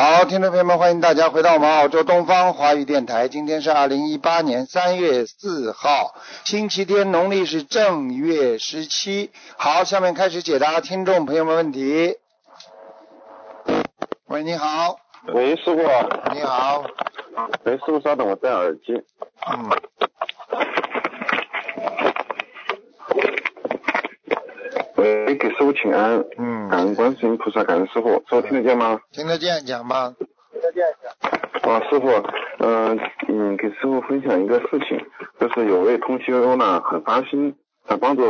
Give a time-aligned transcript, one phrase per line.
[0.00, 3.28] 好，听众朋友们，欢迎大家回到我们澳洲东方华语电台。
[3.28, 9.30] 今天是二零一八年三月四号，星期天，农历是正月十七。
[9.58, 12.16] 好，下面开始解答听众朋友们问题。
[14.28, 14.96] 喂，你好，
[15.34, 15.76] 喂，师傅。
[16.32, 16.82] 你好，
[17.64, 18.94] 喂，师傅，稍等，我戴耳机。
[19.52, 19.68] 嗯，
[25.00, 26.22] 喂，给师傅请安。
[26.36, 28.10] 嗯感恩观世音菩萨，感恩师傅。
[28.10, 29.00] 师傅听得见吗？
[29.12, 30.12] 听得见，讲吧。
[31.62, 32.06] 啊，师傅，
[32.58, 35.02] 嗯、嗯，给师傅分享一个事情，
[35.40, 38.22] 就是有位同修呢很发心，他帮助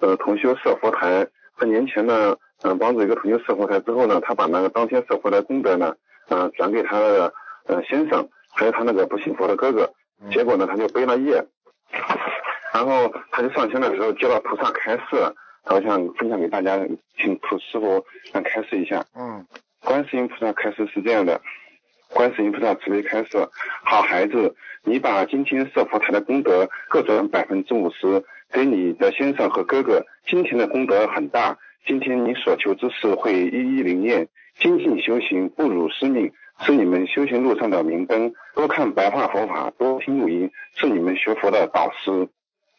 [0.00, 5.94] 呃同修设佛台，他年前呢，嗯、帮助一个同修设佛台之后呢，他把那个当天设佛台功德呢，
[6.28, 7.32] 呃转给他的
[7.68, 9.90] 呃先生，还有他那个不信佛的哥哥，
[10.30, 11.42] 结果呢他就背了业，
[12.74, 15.16] 然后他就上香的时候接到菩萨开示
[15.64, 16.78] 了，他想分享给大家，
[17.16, 19.04] 请普师傅来开示一下。
[19.14, 19.46] 嗯
[19.84, 21.40] 观世音菩萨开示是这样的，
[22.08, 23.30] 观世音菩萨慈悲开示，
[23.84, 34.28] 好孩子，你把今天设佛台的功德各转百分之五十给你的先生和哥哥，今天的功德很大，今天你所求之事会一一灵验，
[34.60, 42.28] 精进修行不辱师命，是你们修行路上的明灯，多看白话佛法，多听录音，是你们学佛的导师，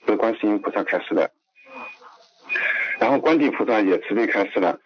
[0.08, 1.30] 是观世音菩萨开示的。
[3.00, 4.78] 然后观地菩萨也慈悲开示了。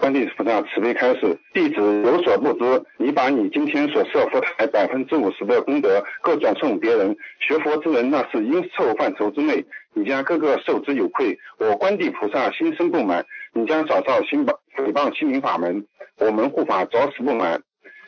[0.00, 15.86] 观地菩萨慈悲开示，弟子有所不知，你把你今天所设佛台百分之五十的功德各转送别人，学佛之人那是应受范畴之内，你家哥哥受之有愧，我观地菩萨心生不满，你家嫂嫂心谤诽谤心灵法门，
[16.18, 17.62] 我们护法着实不满。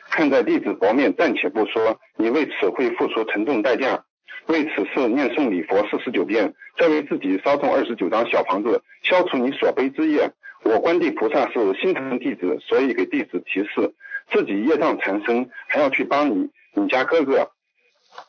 [0.09, 4.03] 看在弟子薄面暂且不说，你为此会付出沉重代价。
[4.47, 10.31] 为此事念诵礼佛四十九遍，再为自己烧送二十九张小房子，消除你所悲之业。
[10.63, 13.93] 我观地菩萨是心疼弟子，所以给弟子提示，
[14.31, 17.51] 自己业障缠身，还要去帮你你家哥哥。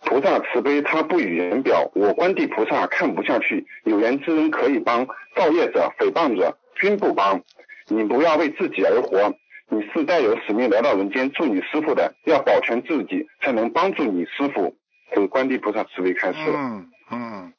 [0.04, 1.90] 菩萨慈悲，他不语言表。
[1.94, 5.06] 我观地菩萨看不下去，有缘之人可以帮，
[5.36, 7.40] 造业者、诽谤者均不帮。
[7.86, 9.32] 你不要为自己而活，
[9.70, 14.76] 你是带有使命来到人间助你师傅的，要保全自己，才能帮助你师傅。
[15.12, 16.38] 这是观地菩萨慈悲开示。
[16.46, 17.52] 嗯嗯。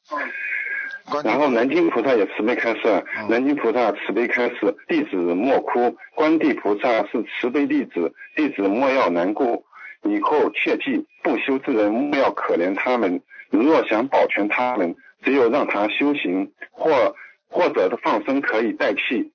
[1.24, 9.64] 然后南京菩萨也慈悲开示南京菩萨慈悲开示，弟子莫哭，观地菩萨是慈悲弟子，弟子莫要难过。
[10.04, 17.14] 以后切记，不修之人莫要可怜他们，你若想保全他们，只有让他修行，或
[17.48, 19.32] 或者放生可以代替。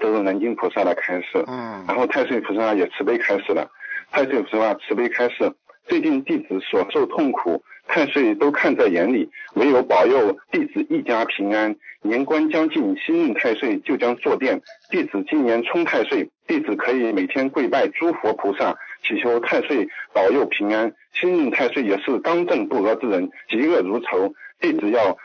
[0.00, 1.44] 都是南京菩萨的开示。
[1.46, 3.70] 嗯然后太岁菩萨也慈悲开示了，
[4.10, 5.52] 太岁菩萨慈悲开示，
[5.88, 11.74] 最近弟子所受痛苦，太岁都看在眼里，唯有保佑弟子一家平安。
[12.04, 14.60] 年关将近，新任太岁就将坐殿，
[14.90, 18.76] 弟子今年冲太岁，弟子可以每天跪拜诸佛菩萨，
[19.06, 20.92] 祈求太岁保佑平安。
[21.12, 25.16] 新任太岁也是刚正不阿之人，嫉恶如仇，弟子要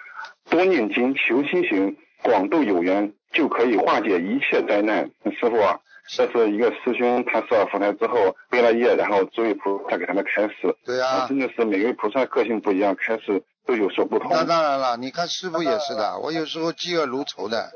[0.49, 5.09] 多念经，求心行，广度有缘，就可以化解一切灾难。
[5.39, 5.79] 师傅啊，
[6.09, 10.75] 这是一个师兄，他设了佛台之后背了业，然后诸位菩萨给他们开示。
[10.85, 14.31] 对啊真的是每位菩萨个性不一样，开示都有所不同。
[14.31, 17.71] 那当然了，你看师傅也是的，我有时候嫉恶如仇的。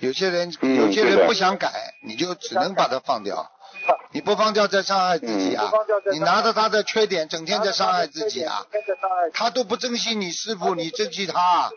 [0.00, 1.70] 有些人嗯有些人不想改，
[2.06, 3.50] 你就只能把他放掉。
[4.12, 5.70] 你不放掉，在伤害自己啊！
[6.12, 8.66] 你拿着他的缺点，整天在伤害自己啊！
[9.32, 11.70] 他都不珍惜你师傅，你珍惜他。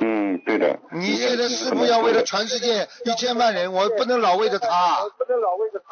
[0.00, 0.78] 嗯，对的。
[0.92, 4.68] 你现在师傅要为了全世界一千万人，我不能老为着他。
[5.18, 5.84] 不能老为着他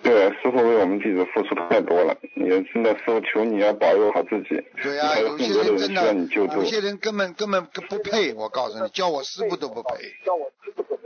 [0.00, 4.62] 对，师傅为我们弟子付出太多了，也真的师傅求你要保佑好自己。
[4.80, 6.14] 对呀、还有有些人真的
[6.54, 6.64] 有。
[6.64, 8.32] 些人根本根本不配。
[8.34, 10.14] 我告诉你，叫我师傅都不配，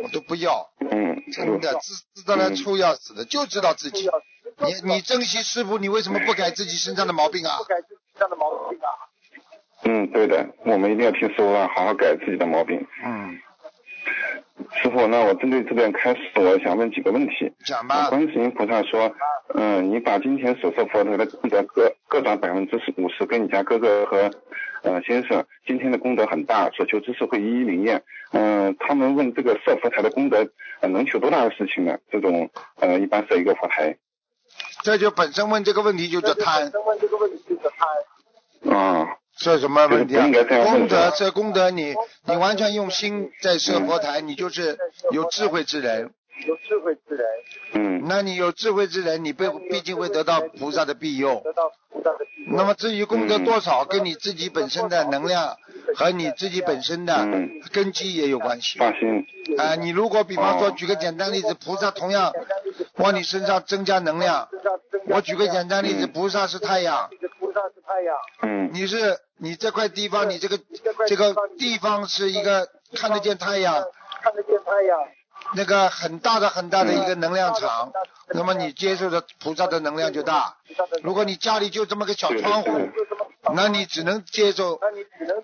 [0.03, 0.69] 我都不要。
[0.81, 4.11] 嗯，真的，知知道来臭要死的，就知道自己。
[4.59, 7.57] 你你珍惜师傅，你为什么不改自己身上的毛病啊？
[9.85, 12.87] 嗯，对的，我们一定要听师傅话，好好改自己的毛病。
[13.05, 13.39] 嗯，
[14.75, 17.53] 师傅，那我针对这边开始，我想问几个问题。
[17.65, 18.09] 讲吧。
[18.09, 19.13] 观世音菩萨说，
[19.55, 24.31] 嗯，你把今天所设佛台的功德各各转百分之五十给你家哥哥和
[24.83, 28.03] 呃先生，今天的功德很大，所求之事会一一灵验。
[28.33, 30.47] 嗯、他们问这个设佛台的功德、
[30.81, 31.99] 呃、能求多大的事情呢？
[32.11, 33.97] 这种呃一般设一个佛台。
[34.83, 37.61] 这就本身问这个问题就叫贪，本身问，这个问题啊就是
[38.63, 39.59] 不应该这？
[39.59, 40.27] 什么问题啊？
[40.65, 41.95] 功德这功德你，
[42.25, 44.79] 你完全用心在设佛台，你就是
[45.11, 46.11] 有智慧之人。
[46.47, 47.27] 有智慧之人，
[47.75, 48.03] 嗯。
[48.07, 51.41] 那你有智慧之人，你必毕竟会得到菩萨的庇佑。
[51.45, 52.57] 得到菩萨的庇佑。
[52.57, 55.57] 那么至于功德多少，跟你自己本身的能量
[55.95, 57.61] 和你自己本身的嗯。
[57.73, 58.79] 根基也有关系。
[58.79, 59.25] 放心，
[59.57, 60.75] 啊、你如果比方说哦。
[60.77, 62.33] 举个简单例子，菩萨同样
[62.97, 64.49] 往你身上增加能量。
[65.07, 66.13] 我举个简单例子，嗯。
[66.13, 67.09] 菩萨是太阳，
[67.39, 68.71] 菩萨是太阳，嗯。
[68.73, 70.59] 你是你这块地方，你这个
[71.07, 73.85] 这个地方是一个看得见太阳，
[74.23, 74.99] 看得见太阳，
[75.55, 77.93] 那个很大的很大的一个能量场，
[78.29, 80.57] 那么你接受的菩萨的能量就大。
[81.03, 82.71] 如果你家里就这么个小窗户
[83.55, 84.89] 那你只能接受那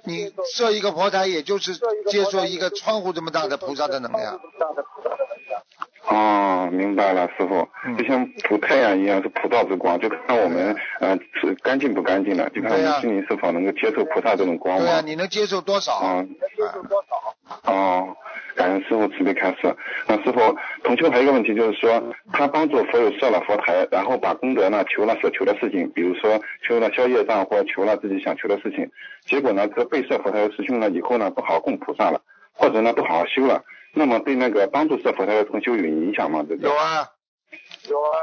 [0.05, 1.75] 你设一个佛台，也就是
[2.11, 4.41] 接受一个窗户这么大的菩萨的能量。
[6.07, 15.07] 哦，明白了，师傅嗯，就像普太阳一样，是普照之光，就看我们呃是干净不干净了，就看我们心灵是否能够接受菩萨这种光对啊，芒。
[15.07, 16.01] 你能接受多少？
[16.03, 16.27] 嗯，
[16.57, 17.71] 接受多少？
[17.71, 18.17] 哦，
[18.59, 19.75] 感恩师傅慈悲开示。
[20.09, 22.03] 那师傅，同修还有一个问题就是说，
[22.33, 28.91] 他帮助佛友设了佛台，然后把功德呢求了所求的事情，比如说求了消业障或求了自己想求的事情，
[29.25, 32.21] 结果呢，这被设佛台的师兄呢以后呢不好好供菩萨了，
[32.53, 33.63] 或者呢不好好修了，
[33.95, 36.45] 那么对那个帮助设佛台的同修有影响吗？
[36.49, 37.07] 这个有啊，
[37.89, 38.19] 有啊，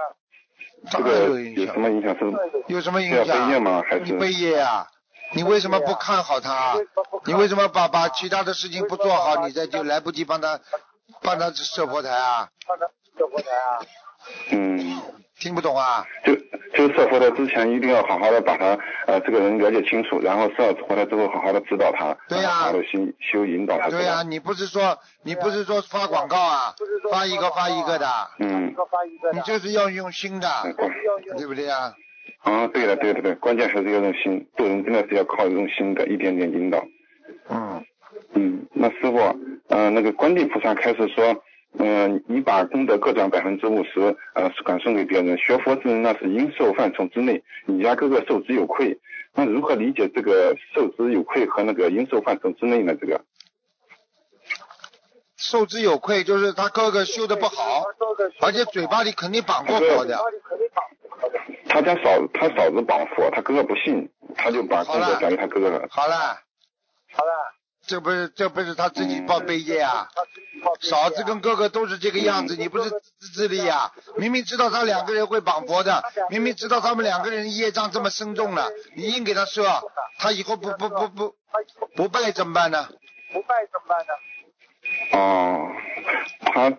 [0.91, 1.79] 这个有什。
[1.79, 2.13] 么影响？
[2.19, 2.25] 是
[2.67, 3.47] 有什么影响？
[3.47, 3.81] 背业吗？
[3.87, 4.85] 还是业啊？
[5.35, 6.75] 你为什么不看好他？
[7.25, 10.59] 你为什么把把其他的事情不做好，你再就来不及帮他
[11.21, 12.49] 帮他设佛台啊？
[12.65, 12.87] 看到
[13.17, 13.79] 这佛台啊，
[14.51, 15.01] 嗯？
[15.37, 16.05] 听不懂啊？
[16.25, 16.33] 就
[16.73, 23.89] 就设佛台之前一定要好好的把他呃这个人了解清楚，然后设佛台之后好好的指导他，对呀然后好好的修修引导他。
[23.89, 26.73] 对呀、你不是说你不是说发广告啊，
[27.11, 28.07] 发一个发一个的，
[28.39, 30.47] 嗯一，个发一个，你就是要用心的，
[31.37, 31.93] 对不对啊？
[32.45, 36.85] 啊，对的对的对，关键还是要用心，做人真的是要靠用心的，一点点引导。
[37.49, 37.83] 嗯，
[38.35, 39.17] 嗯，那师傅，
[39.67, 41.43] 呃，那个观地菩萨开始说，
[41.79, 48.99] 嗯、你把功德各转百分之五十，呃，转送给别人，学佛之人那是应受范畴之内，你家哥哥受之有愧。
[49.33, 52.95] 那如何理解这个受之有愧和那个应受范畴之内呢？
[52.95, 53.21] 这个？
[55.35, 57.83] 受之有愧，就是他哥哥修的不好，
[58.41, 60.19] 而且嘴巴里肯定绑过佛的。
[61.67, 65.87] 他家嫂他嫂子绑佛，他哥哥不信，他就把功好了德转给他哥哥了。
[65.89, 66.15] 好了，
[67.13, 67.31] 好了，
[67.85, 70.07] 这不是这不是他自己报背业啊？
[70.81, 73.91] 嫂子跟哥哥都是这个样子，你不是自自利呀？
[74.17, 79.65] 明明知道他两个人会绑佛的，明明知道他们两个人业障这么深重了，你硬给他说，
[80.17, 81.35] 他以后不不不不
[81.95, 82.87] 不拜怎么办呢？
[83.31, 84.13] 不拜怎么办呢？
[85.11, 85.67] 哦，
[86.41, 86.69] 他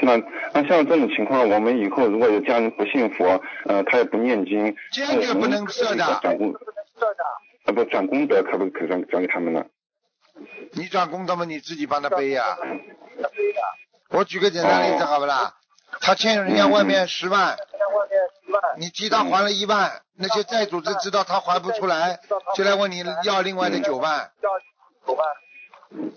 [0.00, 0.16] 那
[0.52, 7.24] 那像这种情况，我们以后如果有家人不信佛，呃，他也不念经，坚决不能设的转功不能设的，
[7.66, 9.64] 啊不转功德可不可以转转给他们呢？
[10.72, 12.56] 你转功德嘛，你自己帮他背呀。
[14.10, 15.54] 我举个简单例子好不啦？
[16.00, 17.62] 他欠人家外面十万，在
[17.96, 22.18] 外面十万，你替他还了一万，那些债主就知道他还不出来，
[22.54, 24.50] 就来问你要另外的九万，要
[25.06, 25.26] 九万，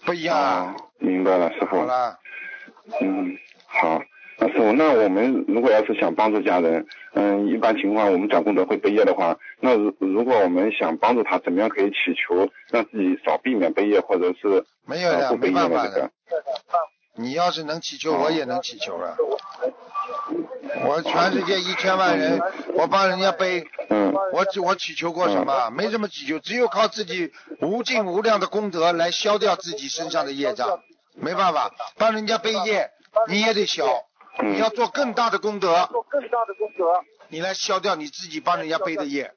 [0.06, 0.75] 不一样啊。
[0.78, 1.78] 哦，明白了，师傅。
[1.78, 2.20] 好了，
[3.02, 4.02] 嗯，好。
[4.40, 15.70] 那师傅，那我们如果要是想帮助家人，嗯，一般情况我们转功德会背业的话，那如如果我们想帮助他，怎么样可以祈求让自己少避免背业，或者是没有不背没业呢？
[15.70, 16.12] 这办法的个。
[17.15, 19.15] 你要是能祈求，我也能祈求啊。
[20.86, 22.39] 我全世界一千万人，
[22.74, 25.70] 我帮人家背，嗯我只我祈求过什么？
[25.70, 30.80] 没什么祈求，只有靠自己无尽无量的功德来消掉自己身上的业障。
[31.15, 32.89] 没办法，帮人家背业，
[33.30, 33.86] 你也得消。
[34.42, 36.86] 你要做更大的功德，做更大的功德，
[37.27, 39.32] 你来消掉你自己帮人家背的业，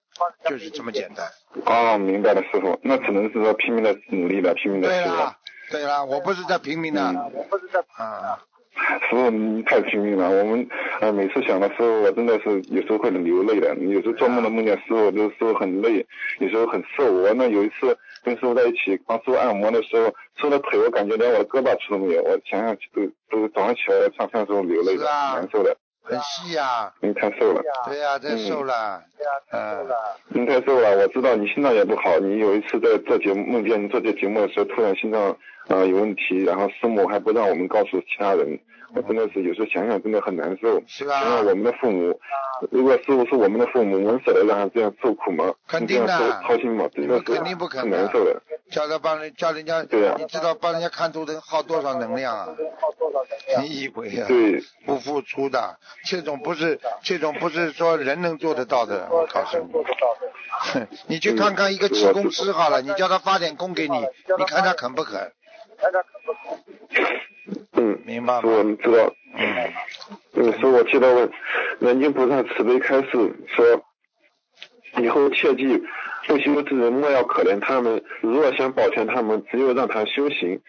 [0.48, 1.30] 就是这么简单。
[1.66, 5.36] 哦，明白了，师傅，那只能是说拼命的努力了，拼命的对了对啦。，
[5.70, 7.02] 对啦，我不是在拼命的
[7.34, 8.40] 我不是在啊。
[9.08, 10.28] 师傅，你太拼命了。
[10.30, 10.68] 我们
[11.00, 13.74] 呃每次想的时候，我真的是有时候会流泪的。
[13.76, 16.06] 有时候做梦都梦见师傅，就是师傅很累，
[16.38, 17.10] 有时候很瘦。
[17.12, 20.06] 我那有一次跟师傅在一起帮师傅按摩的时候，
[20.36, 22.22] 师傅的腿我感觉连我的胳膊粗都没有。
[22.22, 25.76] 我想想都都早上起来上饭的时候流泪的，是啊难受的。
[26.08, 29.02] 很细呀、你太瘦了，对呀、太瘦了。
[29.18, 29.96] 对呀，太瘦了，
[30.28, 30.96] 你太瘦了。
[30.98, 32.16] 我知道你心脏也不好。
[32.20, 35.36] 你有一次在做节目梦见你做这节目的时候，突然心脏
[35.68, 38.58] 呃有问题，然后师母还不让我们告诉其他人。
[38.94, 40.80] 我真的是有时候想想真的很难受。
[40.86, 42.18] 是吧想想我们的父母，
[42.70, 45.52] 如果师傅是我们的父母，我们舍得让他这样受苦吗？
[45.66, 46.88] 肯定的操操心吗？
[46.94, 48.40] 真的是肯定不可能的难受的。
[48.70, 52.46] 叫他帮人叫人家，对啊你知道帮人家看图的耗多少能量啊？
[52.80, 53.64] 耗多少能量？
[53.64, 54.26] 你以为啊？
[54.28, 59.70] 对，不付出的，这种不是这种不是说人能做得到的，我告诉你。
[59.72, 60.32] 做得到的。
[60.58, 65.32] 哼你去看看一个气功师好了，你叫他发点功给你，你看他肯不肯？
[65.78, 68.62] 看看可不嗯，明白师傅，吗？
[68.64, 69.72] 你知道，嗯，
[70.34, 71.30] 嗯，所以，我记得问
[71.78, 73.10] 南京菩萨慈悲开示
[73.48, 73.84] 说，
[75.02, 75.82] 以后切记
[76.26, 80.60] 不修之人莫要可怜他们，如果想保全他们，只有让他修行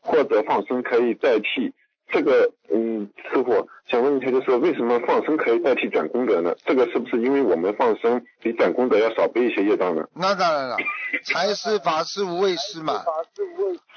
[0.00, 1.72] 或者放生可以代替。
[2.14, 6.54] 这个，嗯，师傅想问一下，就是为什么放生可以代替转功德呢？
[6.64, 10.06] 这个是不是因为我们放生比转功德要少背一些业障呢？
[10.14, 10.76] 那当然了，
[11.26, 13.02] 财施法施无畏施嘛，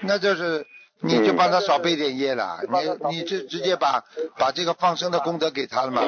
[0.01, 0.65] 那就是
[0.99, 4.03] 你就帮他少背点业了，你你就直接把
[4.35, 6.01] 把这个放生的功德给他了嘛，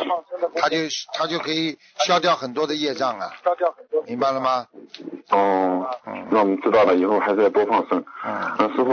[0.55, 0.77] 他就
[1.13, 4.01] 他就可以消掉很多的业障了，消掉很多。
[4.07, 4.65] 明白了吗？
[5.29, 8.03] 哦，嗯那我们知道了，以后还是要多放生。
[8.25, 8.91] 嗯那，师傅，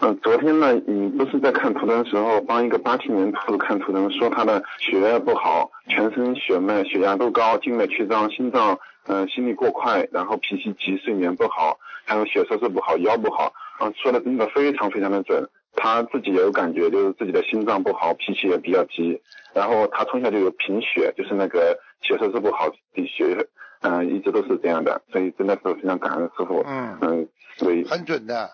[0.00, 15.48] 嗯、昨天呢，你不是在看图腾的时候帮一个八七年兔子看图腾，说他的血压不好，全身血脉、血压都高，静脉曲张，心脏呃心率过快，然后脾气急，睡眠不好，还有血色素不好，腰不好，啊，说的真的非常非常的准。
[15.78, 19.20] 他自己也有感觉，就是自己的心脏不好，脾气也比较急，
[19.54, 23.46] 然后他从小就有贫血，就是那个血色素不好，的血，
[23.82, 26.64] 嗯、一直都是这样的，所以真的是非常感恩师傅。
[26.66, 28.48] 嗯嗯，所以很准的，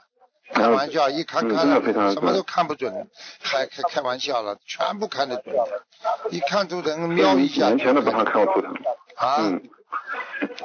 [0.52, 2.92] 开玩笑，一看嗯看什么都看不准，
[3.42, 5.82] 开开开玩笑了，全部看得准的，
[6.30, 7.54] 一看图腾瞄一下。
[7.54, 8.72] 几年前都不常看我图腾。
[9.16, 9.62] 啊，嗯，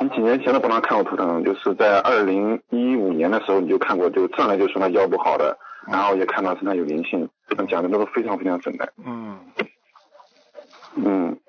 [0.01, 7.29] 你几年前都不常看我图腾，就是在二零一五年的时候你就看过，就上来就说他腰不好的，然后也看到身上有灵性，
[7.69, 8.93] 讲的都是非常非常准的。
[9.05, 9.39] 嗯，
[10.95, 11.39] 嗯。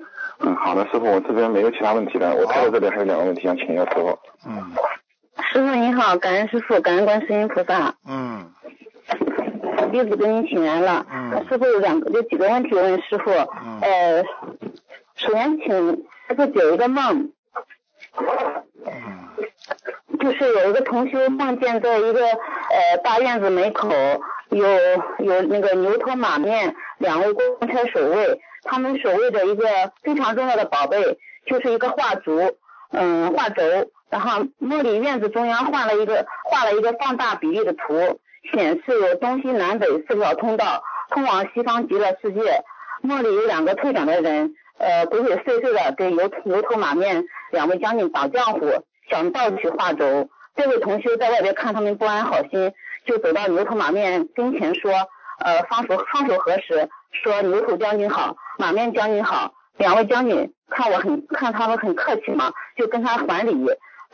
[0.40, 4.16] 嗯，好的，师傅，我这边没有其他问题了，我看到这边还有两个问题想请教师傅。
[4.46, 4.72] 嗯
[5.40, 8.52] 师傅你好，感恩师傅，感恩观世音菩萨，嗯
[9.92, 11.06] 弟子跟您请来了。
[11.10, 13.30] 嗯师傅有两个，有几个问题问师傅。
[13.30, 14.24] 嗯呃，
[15.14, 15.68] 首先请
[16.28, 17.30] 师傅解一个梦，
[18.84, 19.28] 嗯
[20.20, 23.88] 就是有一个同学梦见在一个呃大院子门口
[24.50, 24.66] 有
[25.20, 29.66] 有那个牛头马面两位公差守卫，他们守卫着一个
[30.02, 32.56] 非常重要的宝贝，就是一个画竹，
[32.90, 33.62] 嗯，画轴，
[34.10, 38.20] 然后梦里院子中央画了一个画了一个放大比例的图，
[38.52, 42.62] 显示有东西南北四条通道通往西方极乐世界。
[43.02, 50.28] 梦里有两个退场的人，呃，鬼鬼祟祟的给牛牛头马面两位将军打浆糊，想盗取画轴。
[50.56, 52.72] 这位同修在外边看他们不安好心，
[53.06, 54.90] 就走到牛头马面跟前说，
[55.38, 59.52] 呃，双手双手合十，说牛头将军好，马面将军好。
[59.76, 63.54] 两位将军看我很看他们很客气嘛，就跟他还礼。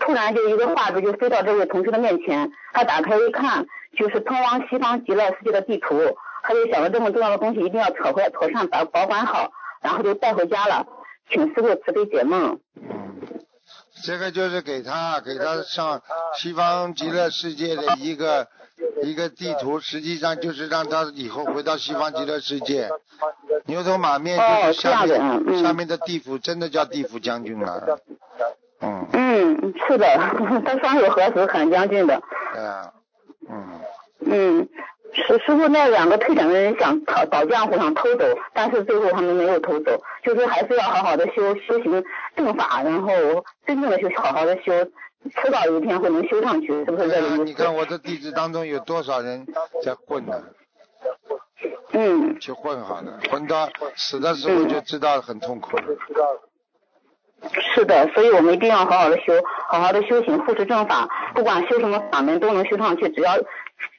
[0.01, 6.17] 突然就一个画纸就飞到这位同学的面前，他打开一看，就是通往西方极乐世界的地图。
[6.43, 10.87] 他就想着这么重要的东西一定要妥回妥善保保管好，然后就带回家了。
[11.31, 12.61] 请师傅慈悲解梦。
[12.77, 13.41] 嗯，
[14.05, 16.03] 这个就是给他给他上
[16.37, 18.47] 西方极乐世界的一个
[19.03, 22.91] 一个地图，实际上就是让他以后回到西方极乐世界。
[23.65, 27.99] 牛头马面就是下面、下面的地府，真的叫地府将军了。
[28.85, 30.07] 嗯，嗯，是的，
[30.64, 32.21] 他双手合十喊将军的。
[32.53, 32.93] 对啊，
[33.49, 33.81] 嗯，
[34.26, 34.69] 嗯，
[35.12, 42.05] 师师傅那两个退场的人想讨倒浆糊想偷走，但是最后他们没有偷走，就是还是要好好的修修行
[42.37, 43.09] 正法，然后
[43.67, 44.73] 真正的修好好的修，
[45.35, 47.45] 迟早有一天会能修上去，是不是这个意思？
[47.45, 49.47] 你看我的弟子当中有多少人
[49.83, 50.43] 在混呢？
[51.93, 55.85] 嗯去混好了，混到死的时候就知道很痛苦了。
[57.53, 59.33] 是的，所以我们一定要好好的修，
[59.69, 63.37] 好好的修行，护持正法，不管修什么法门都能修上去，只要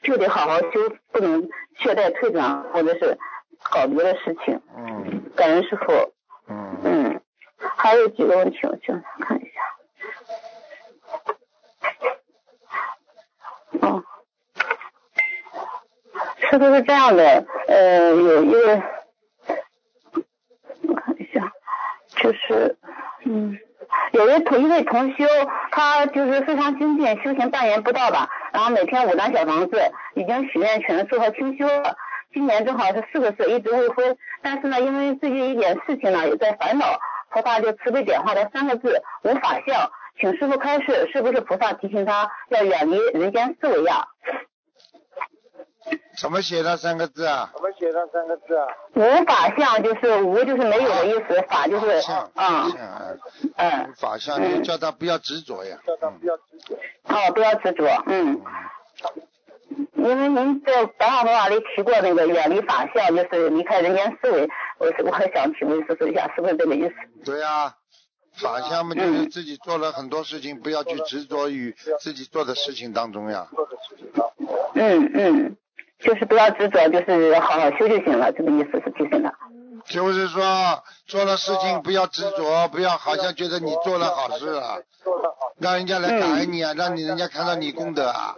[0.02, 0.70] 就得好好修，
[1.12, 1.48] 不能
[1.78, 3.18] 懈怠退转或者是
[3.72, 4.62] 搞别的事情。
[4.78, 6.14] 嗯感恩师傅。
[6.48, 7.22] 嗯嗯，
[7.58, 9.62] 还有几个问题，我想看一下。
[13.82, 14.04] 哦，
[16.38, 18.82] 师傅是这样的，呃，有一个，
[20.88, 21.52] 我看一下，
[22.16, 22.78] 就是，
[23.28, 23.58] 嗯，
[24.12, 25.26] 有一同一位同修，
[25.72, 31.96] 他就是非常精进，修行半年不到吧，然后每天五张小房子，已经许愿全素和清修了。
[32.34, 36.86] 今年正好是四个岁，一直未婚，但是呢，因为最近一点事情呢，也在烦恼，
[37.32, 39.90] 菩萨就慈悲点化了三个字无法笑，
[40.20, 44.06] 请师傅开示，是不是菩萨提醒他要远离人间思维呀？
[46.20, 47.50] 怎么写那三个字啊？
[47.54, 52.68] 怎么写上三个字啊，无法相就是无就是没有的意思，法就是像啊
[53.58, 55.78] 嗯法相，你就叫他不要执着呀。
[55.86, 56.76] 叫他不要执着。
[57.04, 58.42] 哦不要执着，嗯
[59.96, 66.96] 因为您在白话文化里提过那个远离法相，就是离开人间思维，我我还想请问师傅一下，是不是这个意思？
[67.26, 67.74] 对呀、
[68.36, 73.48] 法相嘛，就是自己做了很多事情，不要去执着于自己做的事情当中呀。
[74.76, 75.58] 嗯嗯，
[76.06, 79.34] 就是不要执着，就是好好修就行了，这个意思是提醒的。
[79.86, 80.44] 就是说，
[81.08, 84.84] 做了事情不要执着，不要好像觉得你做了好事了，
[85.60, 88.36] 让人家来感恩你啊，让你人家看到你功德啊，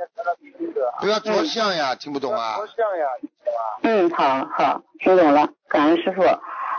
[1.01, 2.57] 不要着相呀，听不懂啊？
[3.83, 6.23] 嗯，好好，听懂了，感恩师傅。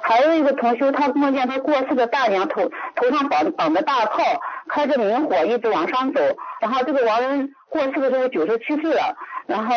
[0.02, 4.22] 还有一个同修，他梦见他过世的大娘头头上绑绑着大炮，
[4.68, 6.20] 开着明火一直往上走，
[6.60, 9.14] 然后这个亡人过世的时候九十七岁了，
[9.46, 9.74] 然后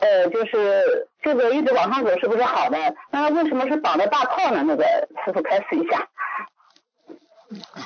[0.00, 2.76] 呃就是这个一直往上走是不是好的？
[3.10, 4.62] 那为什么是绑着大炮呢？
[4.66, 4.84] 那个
[5.24, 6.08] 师傅开始一下。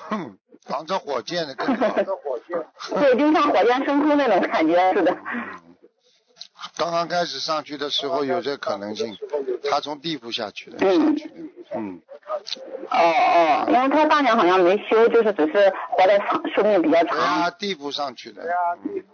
[0.08, 1.88] 哼，绑着火箭的更好。
[3.00, 5.12] 对，就像火箭升空那种感觉似的。
[5.12, 5.60] 嗯
[6.76, 9.16] 刚刚开始上去的时候有这可能性，
[9.70, 11.14] 他从地府下去的，嗯
[11.74, 12.00] 嗯，
[12.90, 17.18] 哦哦，因为他大娘好像没修，就是只是活的长，寿命比较长。
[17.18, 18.42] 啊，地府上去的，
[18.84, 19.04] 嗯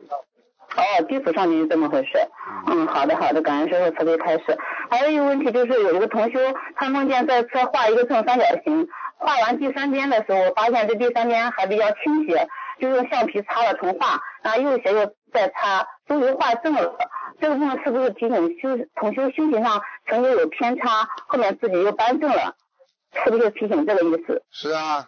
[0.76, 2.12] 哦，地府上面是这么回事。
[2.66, 4.58] 嗯，好的好的，感恩师傅慈悲开示。
[4.88, 6.38] 还有一个问题就是有一个同修，
[6.76, 8.86] 他梦见在车画一个正三角形，
[9.16, 12.48] 画完第三边的时候，发现这第三边还比较倾斜，
[12.78, 16.96] 就用橡皮擦了重画，然后右斜又再擦，终于画正了。
[17.40, 22.54] 这个梦是不是提醒修同修修行上曾经有偏差，后面自己又扳正了？
[23.24, 24.42] 是不是提醒这个意思？
[24.52, 25.06] 是啊，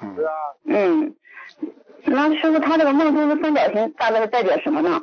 [0.00, 0.32] 是啊，
[0.66, 1.14] 嗯，
[2.04, 5.00] 那师傅他这个梦中的三角形大概是代表什么呢？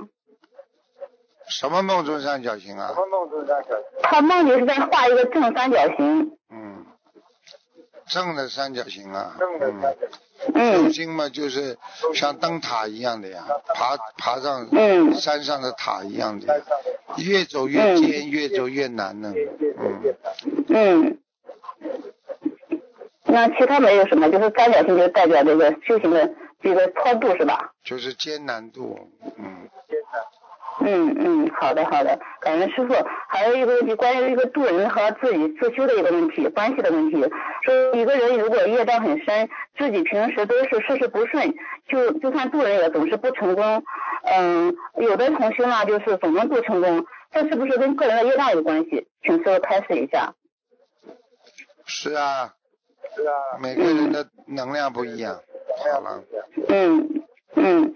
[1.48, 2.94] 什么梦中三角形啊？
[4.02, 6.32] 他梦里是在画一个正三角形。
[6.50, 6.86] 嗯，
[8.08, 9.82] 正的三角形啊，嗯，
[10.56, 11.78] 嗯中心嘛就是
[12.16, 16.64] 像灯塔一样的呀，爬爬上嗯山上的塔一样的呀，
[17.18, 19.32] 越走越尖，越走越难呢，
[19.78, 20.16] 嗯，
[20.70, 21.20] 嗯。
[23.28, 26.32] 那其他没有什么，就是三角形就代表这个修行的
[26.66, 27.72] 这个坡度是吧？
[27.84, 28.98] 就是艰难度，
[29.38, 29.70] 嗯，
[30.80, 32.96] 嗯嗯，好的好的，感恩师傅。
[33.28, 37.24] 还有一个问题，关于一个渡人和自己自修的一个问题，关系的问题。
[37.62, 41.54] 说一个人如果业障很深，自己平时都是事事不顺，
[41.88, 43.84] 就就算渡人也总是不成功。
[44.24, 49.08] 嗯，有的同学呢，就是总能渡成功，这是不是跟个人的业障有关系？
[49.22, 50.34] 请师傅开示一下。
[51.86, 52.52] 是啊，
[53.62, 55.40] 每个人的能量不一样，
[55.78, 56.24] 好了，
[56.70, 57.24] 嗯
[57.56, 57.94] 嗯，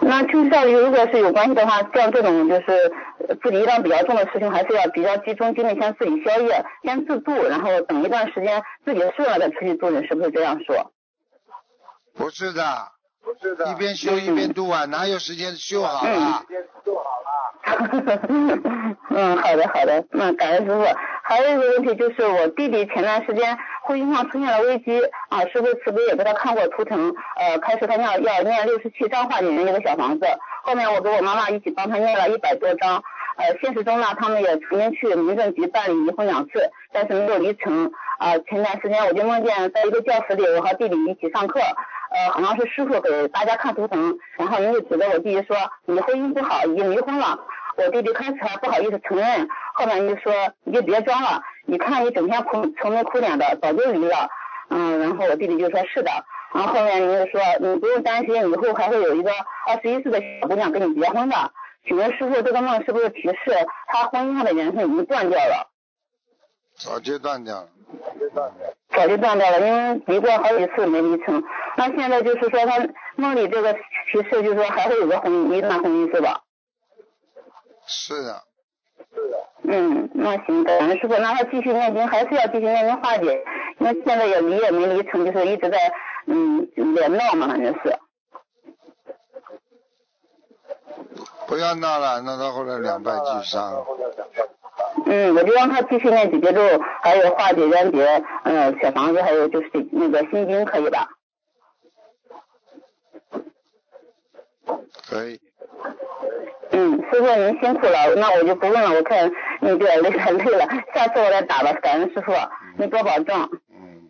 [0.00, 2.92] 那就像如果是有关系的话，像这种就是
[3.28, 10.92] 呃自己业障比较重的事情，还是要比较集中精力先自己消业，先自度，然后等一段时间自己顺了再出去度人，是不是这样说？
[12.16, 12.88] 不是的，
[13.22, 16.44] 不是的一边修一边度啊，哪有时间修好了？
[19.10, 20.82] 嗯， 好的好的，那感恩师傅。
[21.28, 30.24] 还有一个问题就是我弟弟前段时间婚姻上出现了危机啊，师傅慈悲也给他看过图腾，呃，开始他要要念六十七张化解人一个小房子，
[30.64, 33.02] 后面我跟我妈妈一起帮他念了一百多张，
[33.36, 37.92] 呃，现实中呢，他们也曾经去民政局办理离婚两次，但是没有离成。
[38.18, 47.38] 啊、前段时间我就梦见在一个教室里，我和弟弟一起上课，呃，好像是师傅给大家看图腾，然后您就指着我弟弟说你婚姻不好，已经离婚了。
[47.78, 50.32] 我弟弟开始还不好意思承认，后面就说
[50.64, 54.28] 你就别装了，你看你整天哭愁眉苦脸的，早就离了。
[54.70, 56.10] 嗯，然后我弟弟就说是的，
[56.52, 59.30] 然后后面您就说你不用担心，以后还会有一个
[59.66, 61.36] 二十一岁的小姑娘跟你结婚的。
[61.86, 63.36] 请问师傅，这个梦是不是提示
[63.86, 65.70] 他婚姻上的缘分已经断掉了？
[66.74, 67.68] 早就断掉了。
[68.90, 71.42] 早就断掉了，因为离过好几次没离成。
[71.76, 76.42] 那现在就是说，他梦里这个提示就是说还会有个婚姻，一段婚姻是吧？
[77.88, 78.42] 是的，
[79.64, 83.42] 嗯，那行，感恩师傅，那他继续念经，还是要继续念经化解，
[83.78, 85.78] 因为现在也离也没离成，就是一直在
[86.26, 87.98] 嗯连闹嘛，反正是。
[91.46, 93.84] 不要闹了，闹到后来两败俱伤。
[95.06, 96.60] 嗯，我就让他继续念几节咒，
[97.02, 98.04] 还有化解冤结，
[98.44, 101.08] 呃，小房子，还有就是那个心经，可以吧？
[105.08, 105.40] 可以，
[106.78, 109.28] 嗯，师傅您辛苦了，那我就不问了，我看
[109.60, 110.64] 你有点累太累了，
[110.94, 112.32] 下次我再打吧，感恩师傅，
[112.76, 113.36] 你多保重，
[113.68, 114.08] 嗯，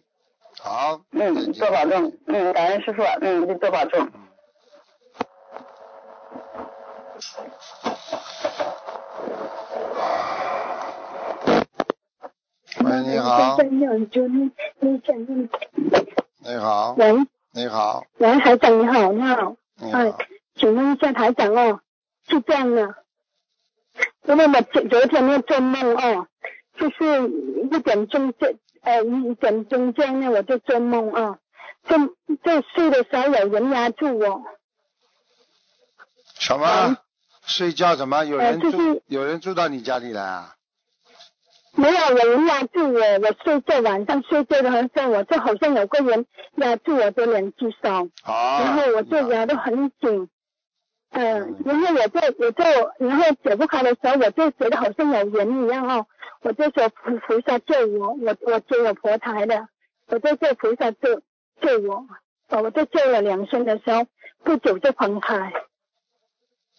[0.60, 4.06] 好，嗯多保重，嗯，感恩师傅，嗯，你多保重。
[12.84, 13.56] 喂，你好，
[16.40, 17.14] 你好，喂。
[17.52, 20.18] 你好，喂，台长你好，你好，哎你好，，
[20.54, 21.80] 请问一下台长哦，
[22.28, 22.94] 是这样了，
[24.24, 26.26] 因为我昨昨天呢做梦哦，
[26.78, 27.28] 就是
[27.72, 31.38] 一点钟这呃一点钟这样呢我就做梦啊，
[31.88, 31.96] 就
[32.44, 34.42] 就睡的时候有人压住我，
[36.38, 36.96] 什么？
[37.46, 38.24] 睡觉怎么？
[38.24, 40.54] 有人呃就住是有人住到你家里来啊？
[41.72, 48.60] 没有有人压住我，我睡觉晚上睡觉的时候，我就好像有个人压住我的两只手，啊。
[48.60, 50.28] 然后我就压得很紧，
[51.10, 52.64] 嗯、然后我就我就
[52.98, 56.06] 然后解不开的时候，我就觉得好像有人一样哦，
[56.42, 59.68] 我就说菩菩萨救我，我我救我佛台的，
[60.06, 61.22] 我就叫菩萨救
[61.60, 62.06] 救我，
[62.48, 64.06] 呃我就救了两声的时候，
[64.44, 65.52] 不久就分开。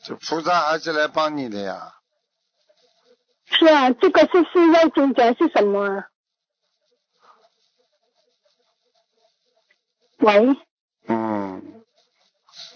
[0.04, 1.96] 这菩萨还是来帮你的呀。
[3.46, 6.08] 是啊，这个是是要经者是什么啊？
[10.20, 10.56] 喂嗯，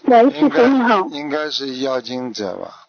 [0.06, 1.06] 喂，师傅你好。
[1.08, 2.80] 应该是妖精者吧？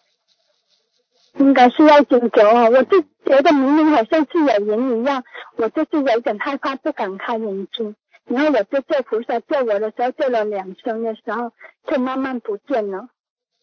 [1.38, 5.22] 应该是要紧走哦，我就觉得明明好像是有人一样，
[5.56, 7.94] 我就是有点害怕，不敢开眼睛。
[8.24, 11.52] 然后我就叫菩萨救我的时候，救了两声的时候，
[11.86, 13.08] 就慢慢不见了。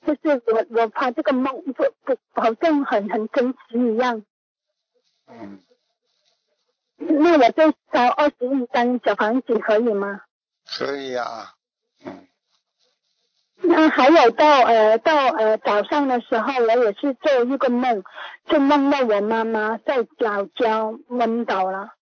[0.05, 4.23] 就是我我怕这个梦不不好像很很真实一样。
[5.27, 5.59] 嗯，
[6.97, 10.21] 那我就烧二十一张小房子可以吗？
[10.77, 11.55] 可以啊。
[13.63, 18.03] 嗯，那还有到呃到呃早上的时候，我也是做一个梦，
[18.47, 21.93] 就梦到我妈妈在老家昏倒了。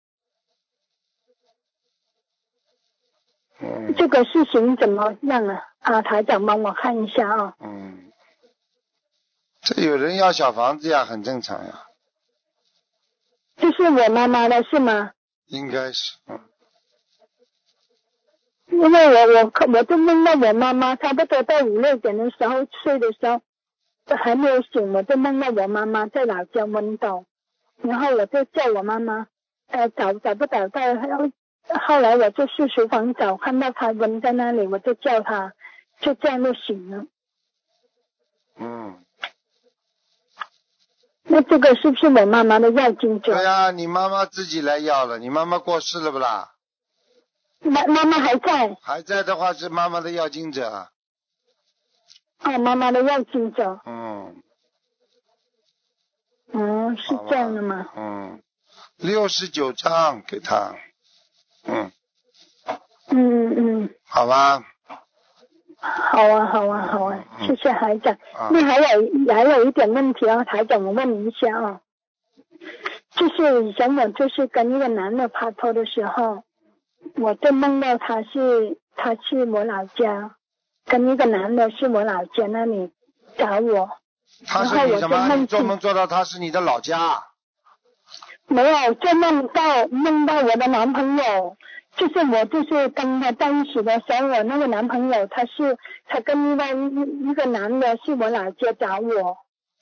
[3.64, 5.64] 嗯这个事情怎么样啊？
[5.82, 7.54] 啊，台长帮我看一下啊。
[7.60, 8.12] 嗯，
[9.62, 11.86] 这有人要小房子呀，很正常呀，
[13.58, 15.12] 这是我妈妈的是吗？
[15.46, 16.18] 应该是。
[16.28, 16.40] 嗯
[18.72, 23.42] 因为我我我就梦到我妈妈，差不多到五六点的时候睡的时候，
[24.06, 27.26] 都还没有醒，我就梦到我妈妈在老家昏倒，
[27.82, 29.28] 然后我就叫我妈妈，
[29.68, 31.30] 呃找找不找到，然后
[31.86, 35.54] 后来我就去厨房找，看到她温在那里，我就叫她，
[36.00, 37.06] 就这样就醒了。
[38.58, 39.04] 嗯，
[41.24, 43.34] 那这个是不是我妈妈的要经者？
[43.34, 46.54] 对呀、你妈妈自己来要了，你妈妈过世了不啦？
[47.62, 50.90] 妈妈妈还在，还在的话是妈妈的要经者。
[52.44, 54.42] 哦，妈妈的要经者，嗯，
[56.54, 57.88] 嗯，是这样的吗？
[57.96, 58.42] 嗯，
[58.98, 60.74] 六十九张给他。
[61.66, 61.92] 嗯，
[63.10, 64.64] 嗯嗯，好吧。
[65.84, 68.14] 好啊好啊好啊，嗯谢谢台长。
[68.34, 71.82] 啊那还有还有一点问题啊，台长，我问你一下啊，
[73.12, 76.44] 就是以前我就是跟一个男的拍拖的时候，
[77.16, 80.36] 我就梦到他是他去我老家，
[80.86, 82.92] 跟一个男的去我老家那里
[83.38, 83.90] 找我，
[84.46, 85.28] 他是然后我就你什么？
[85.28, 87.24] 梦你做梦做到他是你的老家？
[88.48, 91.56] 没有，就梦到梦到我的男朋友，
[91.96, 99.38] 就是我就是跟他在一起的时候，我那个男朋友他是他跟另外一一个男的是我老家找我，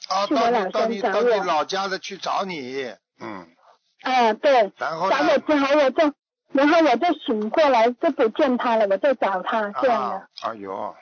[0.07, 2.93] 啊，是我老到你到乡找你到你老家的去找你。
[3.19, 3.47] 嗯，
[4.03, 5.33] 啊对，然后呢找？
[5.33, 6.13] 我之后我就
[6.51, 10.95] 然后我就醒过来就不见他了，我就找他这样的啊，，哎呦，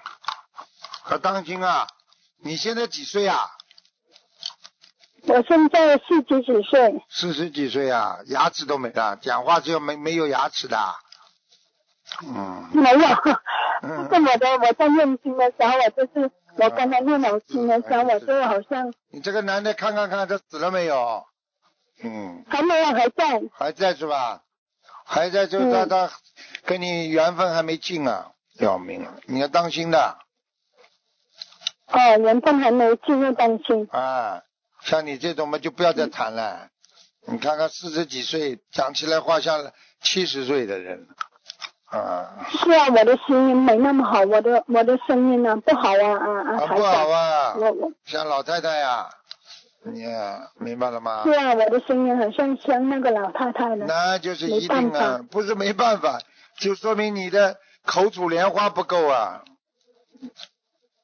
[1.06, 1.88] 可当心啊！
[2.44, 3.50] 你现在几岁啊？
[5.24, 10.78] 我现在四十几岁，四十几岁啊，牙齿都没了，讲话只有没没有牙齿的。
[12.24, 13.08] 嗯没有，
[13.84, 21.26] 嗯就是我的我在念经的时候，我就是我刚才念老经的时候，我就好像你这个男的看看看他死了没有？
[22.04, 24.42] 嗯，还没有还在，还在是吧？
[25.08, 26.12] 还在就嗯他他
[26.65, 29.13] 跟你缘分还没尽啊，要命了！
[29.26, 30.17] 你要当心的
[31.88, 33.88] 哦，缘分还没进入当心。
[33.91, 34.43] 啊！
[34.82, 36.67] 像你这种嘛，就不要再谈了。
[37.26, 41.08] 你看看四十几岁，讲起来话像七十岁的人
[41.86, 49.10] 啊，是啊，我的声音没那么好，我的我的声音呢不好啊啊啊，啊不好，啊，我我像老太太呀、
[49.93, 51.36] 你啊明白了吗对？
[51.38, 53.86] 啊，我的声音很像像那个老太太的。
[53.86, 56.19] 那就是一定啊，不是没办法，
[56.58, 59.43] 就说明你的口吐莲花不够啊，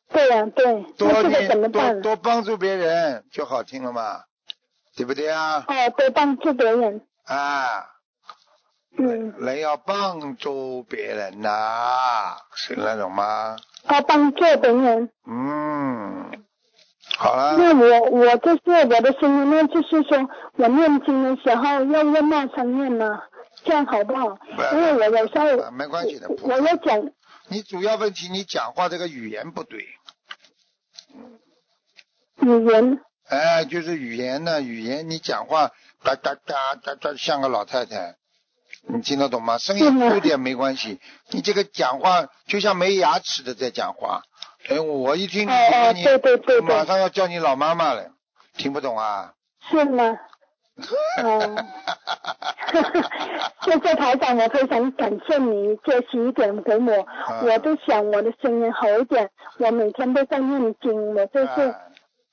[0.10, 4.22] 对呀、对，多那这个怎么多帮助别人就好听了嘛，
[4.96, 5.64] 对不对啊？
[5.68, 7.86] 哦，多帮助别人，啊，
[8.98, 13.56] 嗯，人要帮助别人呐、是那种吗？
[13.88, 15.10] 哦，帮助别人。
[15.26, 16.03] 嗯，
[17.16, 23.22] 好了，那我我就是我的声音呢，就是说我念经的时候要用那声念嘛，
[23.64, 24.38] 这样好不好？
[24.74, 27.12] 因为我有时候啊没关系的我我要讲，
[27.50, 29.86] 你主要问题你讲话这个语言不对，
[32.42, 33.00] 语言？
[33.30, 35.72] 哎，就是语言呢，语言你讲话
[36.04, 38.16] 哒哒哒哒哒，像个老太太，
[38.88, 39.60] 你听得懂吗？
[39.60, 41.00] 声音粗点没关系，
[41.30, 44.24] 你这个讲话就像没牙齿的在讲话。
[44.70, 46.62] 哎，我一听你对对对对。
[46.62, 48.12] 马上要叫你老妈妈了，
[48.58, 49.34] 听不懂啊？
[49.70, 50.18] 是吗？
[51.22, 51.56] 哦，
[53.64, 61.48] 谢谢台长，我非常感谢你借十一点给我，啊我都想我的声音好一点，我每天都在念经，我就是。
[61.48, 61.80] 哎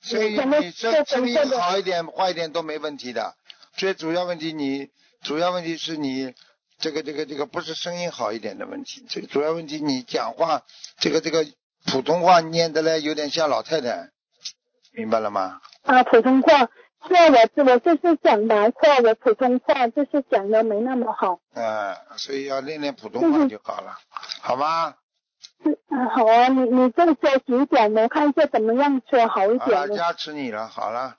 [0.01, 3.35] 声音你声这声音好一点坏一点都没问题的，
[3.75, 4.89] 最主要问题你
[5.21, 6.33] 主要问题是你
[6.79, 10.63] 这个这个这个不是声音好一点的问题，最主要问题你讲话
[10.97, 11.45] 这个这个
[11.85, 14.09] 普通话念的嘞有点像老太太，
[14.93, 15.59] 明白了吗？
[15.83, 16.59] 啊，普通话，
[17.07, 21.39] 是啊，我我就是讲白话，我普通话就是讲的没那么好。
[21.53, 23.97] 啊、所以要练练普通话就好了，
[24.41, 24.93] 好吗？
[25.63, 29.97] 嗯，啊好啊，你你再说几点，我看一下怎么样说好一点的。
[29.97, 31.15] 加持你了，好了，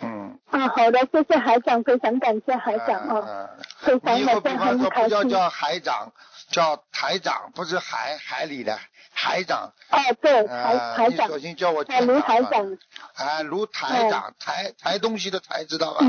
[0.00, 0.38] 嗯。
[0.50, 4.90] 啊，好的，谢谢海长，非常感谢海长啊，啊非常你以后比方说。
[4.90, 6.12] 不要叫海长，
[6.50, 8.78] 叫台长，不是海海里的
[9.14, 9.72] 海长。
[9.90, 11.28] 哦，对，台台，长。
[11.28, 12.76] 你小心叫我啊，卢台长，
[13.14, 16.04] 哎，卢台长，台台东西的台，知道吧？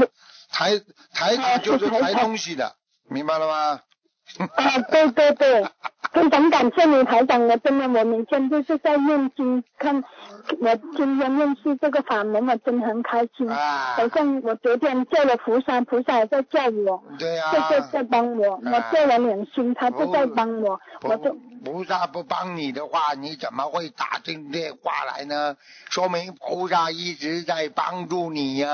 [0.50, 0.82] 台
[1.14, 2.76] 啊长就是台东西的，
[3.08, 3.82] 明白了吗？
[4.56, 5.66] 啊，对对对，
[6.14, 10.04] 真很感谢你台长，我真的我每天就是在念经，看
[10.60, 13.50] 我今天认识这个法门，我真的很开心。
[13.50, 13.96] 啊。
[13.96, 21.32] 好，像我昨天叫了菩萨，菩萨也在叫我，对呀、这就在帮我，我啊叫了两心，他就在帮我，我就
[21.64, 25.56] 菩菩萨不帮你的话，你怎么会打进电话来呢？
[25.90, 28.68] 说明菩萨一直在帮助你呀、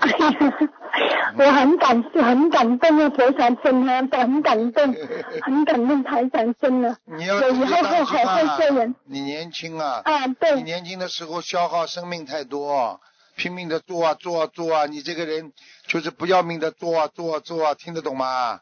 [1.36, 4.94] 我很感很感动啊，菩萨真的很感动，
[5.42, 8.94] 很感动台长真的，你要我以后会好好做人。
[9.04, 13.00] 你年轻啊，啊，对你对，年轻的时候消耗生命太多，
[13.36, 15.52] 拼命的做啊做啊做啊，你这个人
[15.86, 18.60] 就是不要命的做啊做啊做啊，听得懂吗？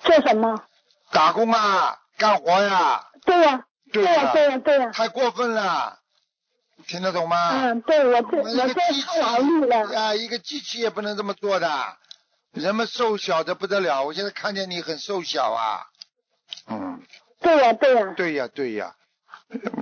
[0.00, 0.62] 做什么？
[1.10, 5.98] 打工啊，干活呀，对呀、对对呀、呀对呀、对呀、太过分了，
[6.88, 7.36] 听得懂吗？
[7.52, 9.98] 嗯，对我这我们一我这个机器太劳力了。
[10.00, 11.96] 啊，一个机器也不能这么做的，
[12.52, 15.86] 人们瘦小的不得了，我现在看见你很瘦小啊，
[16.68, 17.02] 嗯，
[17.40, 18.94] 对呀、对呀、对呀对呀，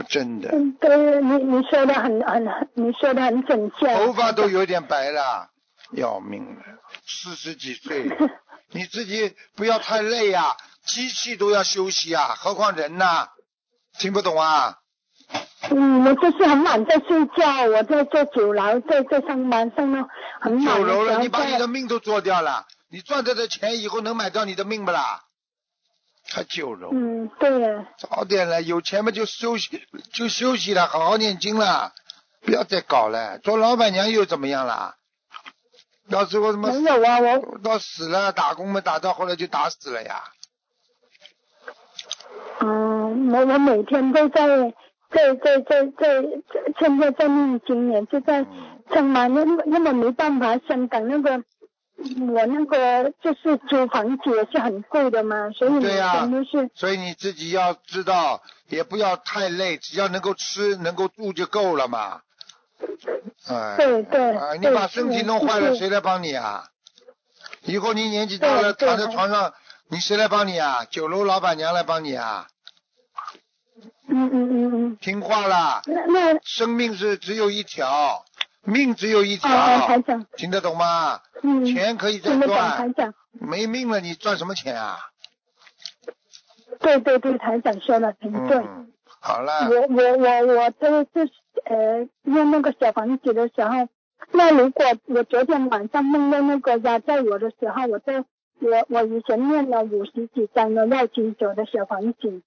[0.09, 3.95] 真的，嗯，对，你你说的很很很，你说的很准确。
[3.95, 5.51] 头发都有点白了，
[5.93, 6.63] 要命了，
[7.07, 8.11] 四十几岁，
[8.73, 13.29] 你自己不要太累呀、机器都要休息啊，何况人呢、
[13.99, 14.79] 听不懂啊？
[15.71, 20.09] 嗯，我就是很晚在睡觉，我在做酒楼，在在上班，上到
[20.41, 21.67] 很晚酒楼了，你把你的。
[21.67, 25.23] 命都做掉了，你赚到的钱以后能买到你的命不啦？
[26.27, 31.93] 还酒楼，嗯，对呀，早点了，有钱嘛就休息就休息了，好好念经了，
[32.43, 33.39] 不要再搞了。
[33.39, 34.97] 做老板娘又怎么样啦？
[36.11, 40.23] 到时候什么没有啊，我到死了，打工嘛打到后来就打死了呀。
[42.61, 44.47] 嗯，我我每天都在
[45.11, 46.25] 在在在在
[46.79, 48.45] 现在在念经，也是在
[48.93, 51.43] 上班，因为因为没办法，香港那个
[52.33, 56.29] 我那个就是租房子也是很贵的嘛，所以对呀
[56.75, 62.21] 所以你自己要知道，也不要太累，只要能够吃能够住就够了嘛。
[63.49, 66.65] 哎，对对啊，你把身体弄坏了，谁来帮你啊？
[67.63, 69.55] 以后你年纪大了，躺在床上，
[69.89, 70.85] 你谁来帮你啊？
[70.91, 72.49] 酒楼老板娘来帮你啊？
[74.17, 76.39] 嗯嗯嗯嗯，听话啦，那那。
[76.45, 78.25] 生命是只有一条，
[78.63, 81.21] 命只有一条，啊台长，听得懂吗？
[81.43, 82.41] 嗯，钱可以赚，
[82.95, 84.99] 长，没命了你赚什么钱啊？
[86.79, 88.57] 对对对，台长说的很对。
[88.59, 91.31] 嗯，好了，我我我我这个是
[91.65, 93.89] 呃用那个小房子的时候，
[94.31, 98.25] 那如果我昨天晚上梦到那个压在我的时候，我在
[98.61, 102.43] 我我以前念了五十几张的要经者的小房子，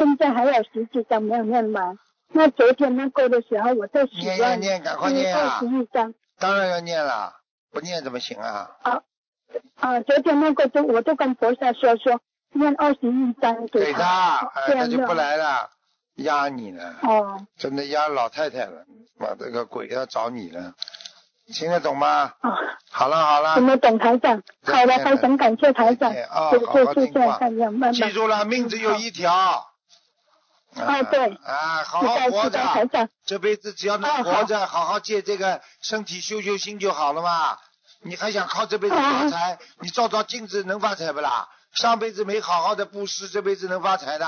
[0.00, 1.98] 现在还有十几张没有念完。
[2.32, 5.66] 那昨天那个的时候，我在许念愿念念，赶快念啊二十！
[5.66, 7.34] 一张当然要念了，
[7.70, 8.70] 不念怎么行啊？
[8.80, 9.02] 啊
[9.78, 10.00] 啊！
[10.00, 12.18] 昨天那个就我就跟菩萨说说
[12.54, 15.68] 念二十一张给给他，他就不来了，
[16.14, 18.86] 压你了，哦真的压老太太了，
[19.18, 20.72] 把这个鬼要找你了，
[21.52, 22.32] 听得懂吗？
[22.40, 22.56] 啊。
[22.90, 27.92] 好了好了听，得懂台长，好的，见非常感谢台长，啊谢好好谢谢谢听话台长，慢慢。
[27.92, 29.66] 记住了，命只有一条。
[30.76, 31.34] 啊对。
[31.44, 37.58] 啊，好好活着，这辈子只要能啊活着，好好借这个身体修修心就好了嘛。
[38.02, 39.58] 你还想靠这辈子发财？
[39.80, 41.48] 你照照镜子能发财不啦？
[41.72, 44.26] 上辈子没好好的布施，这辈子能发财的。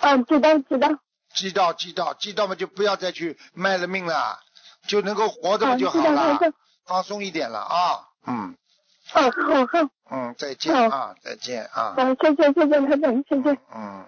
[0.00, 0.88] 嗯，知道知道，
[1.34, 4.38] 知道知道知道嘛，就不要再去卖了命了，
[4.86, 6.38] 就能够活着就好了。
[6.86, 8.56] 放松一点了啊，嗯。
[9.14, 13.58] 哦，好好，嗯，再见嗯啊，再见啊，好，谢谢谢谢台长，谢谢。
[13.74, 14.04] 嗯，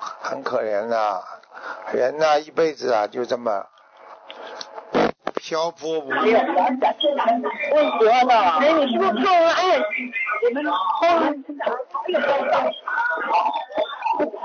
[0.00, 1.22] 很可怜的，
[1.92, 3.66] 人呐、一辈子啊就这么
[5.34, 6.40] 漂泊无问题了，
[8.60, 9.78] 哎，你是不是看完哎？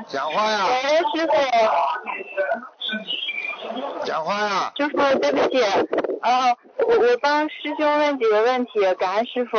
[0.08, 0.74] 讲话呀，喂，
[1.20, 1.34] 师傅，
[4.06, 5.58] 讲话呀，师傅，对不起，
[6.22, 9.58] 啊，我我帮师兄问几个问题，感恩师傅。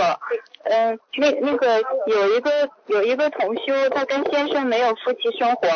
[0.64, 5.68] 嗯，那那个有一个有一个同修，他跟先生没有夫妻生活，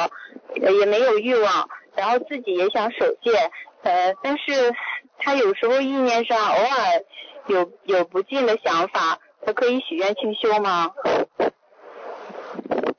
[0.62, 3.50] 呃也没有欲望，然后自己也想守戒，
[3.82, 4.74] 呃，但是
[5.18, 7.04] 他有时候意念上偶尔
[7.46, 10.92] 有有不尽的想法，他可以许愿清修吗？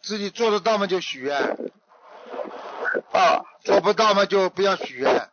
[0.02, 1.58] 自己做得到吗就许愿，
[3.12, 5.30] 哦，做不到嘛就不要许愿。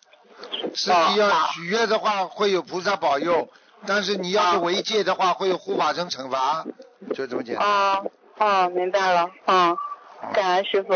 [0.74, 3.48] 自己要许愿的话会有菩萨保佑，
[3.86, 6.64] 但是你要是违戒的话会有护法神惩罚，
[7.14, 7.66] 就这么简单。
[7.66, 9.76] 哦哦，明白了，嗯，
[10.32, 10.94] 感恩师傅。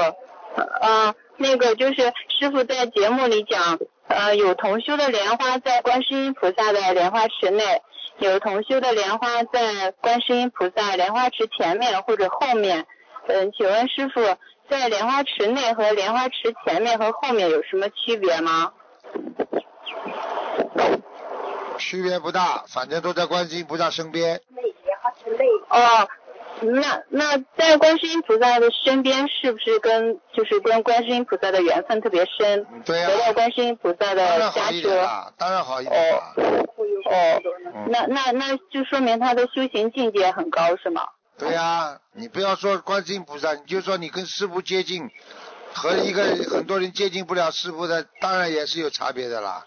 [0.82, 7.82] 啊，那个就是师傅在节目里讲，呃，有同修的莲花在观世音菩萨的莲花池内，
[8.18, 12.86] 有同修的莲花在观世音菩萨莲花池前面或者后面。
[13.28, 14.20] 嗯，请问师傅，
[14.68, 18.72] 在莲花池内和莲花池前面和后面有什么区别吗？
[21.82, 24.40] 区别不大，反正都在观世音菩萨身边。
[25.68, 26.08] 哦，
[26.60, 34.82] 那那在观世音菩萨的身边，是不是跟就是跟观世音菩萨的缘分特别深，对呀、得到观世音菩萨当的然好一加持？
[34.82, 36.34] 点啦，当然好一点啦。
[36.36, 37.42] 哦，
[37.74, 41.02] 嗯那那那就说明他的修行境界很高，是吗？
[41.38, 45.10] 对呀、你不要说观世音菩萨，你就说你跟师傅接近，
[45.74, 49.66] 和一个很多人接近不了师傅的，当然也是有差别的啦。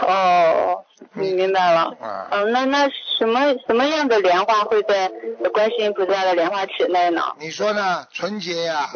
[0.00, 1.94] 哦，你明白了。
[2.00, 5.10] 啊、嗯，那那什么什么样的莲花会在
[5.52, 7.22] 观世音菩萨的莲花池内呢？
[7.38, 8.06] 你说呢？
[8.12, 8.88] 纯洁呀、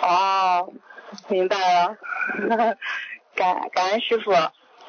[0.00, 0.72] 哦，
[1.28, 1.96] 明白了，
[3.34, 4.32] 感感恩师傅。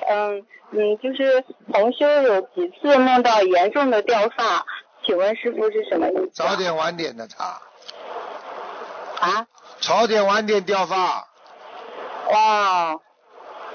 [0.07, 1.43] 嗯嗯，就是
[1.73, 4.65] 同修有几次梦到严重的掉发，
[5.05, 6.31] 请问师傅是什么意思？
[6.33, 7.59] 早点晚点的差，
[9.19, 9.47] 啊？
[9.81, 11.27] 早点晚点掉发，
[12.31, 12.99] 哇，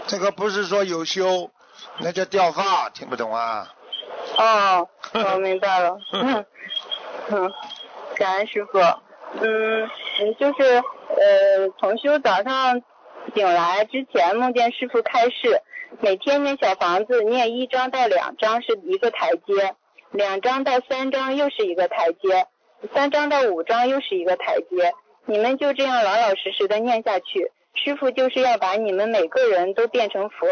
[0.07, 1.51] 这个不是说有修，
[1.99, 3.73] 那叫掉发，听不懂啊？
[4.37, 5.99] 哦，我明白了。
[6.13, 6.45] 嗯
[7.31, 7.53] 嗯，
[8.17, 8.79] 感恩师傅。
[9.41, 9.83] 嗯
[10.21, 10.63] 嗯，就是
[11.09, 12.83] 呃，同修早上
[13.35, 15.61] 醒来之前梦见师傅开示，
[16.01, 19.75] 每天念小房子念一章到两章是一个台阶，
[20.13, 22.47] 两章到三章又是一个台阶，
[22.95, 24.95] 三章到五章又是一个台阶。
[25.27, 30.49] 你们就这样老老实实的念下去，师傅就是要把你们每个人都变成佛。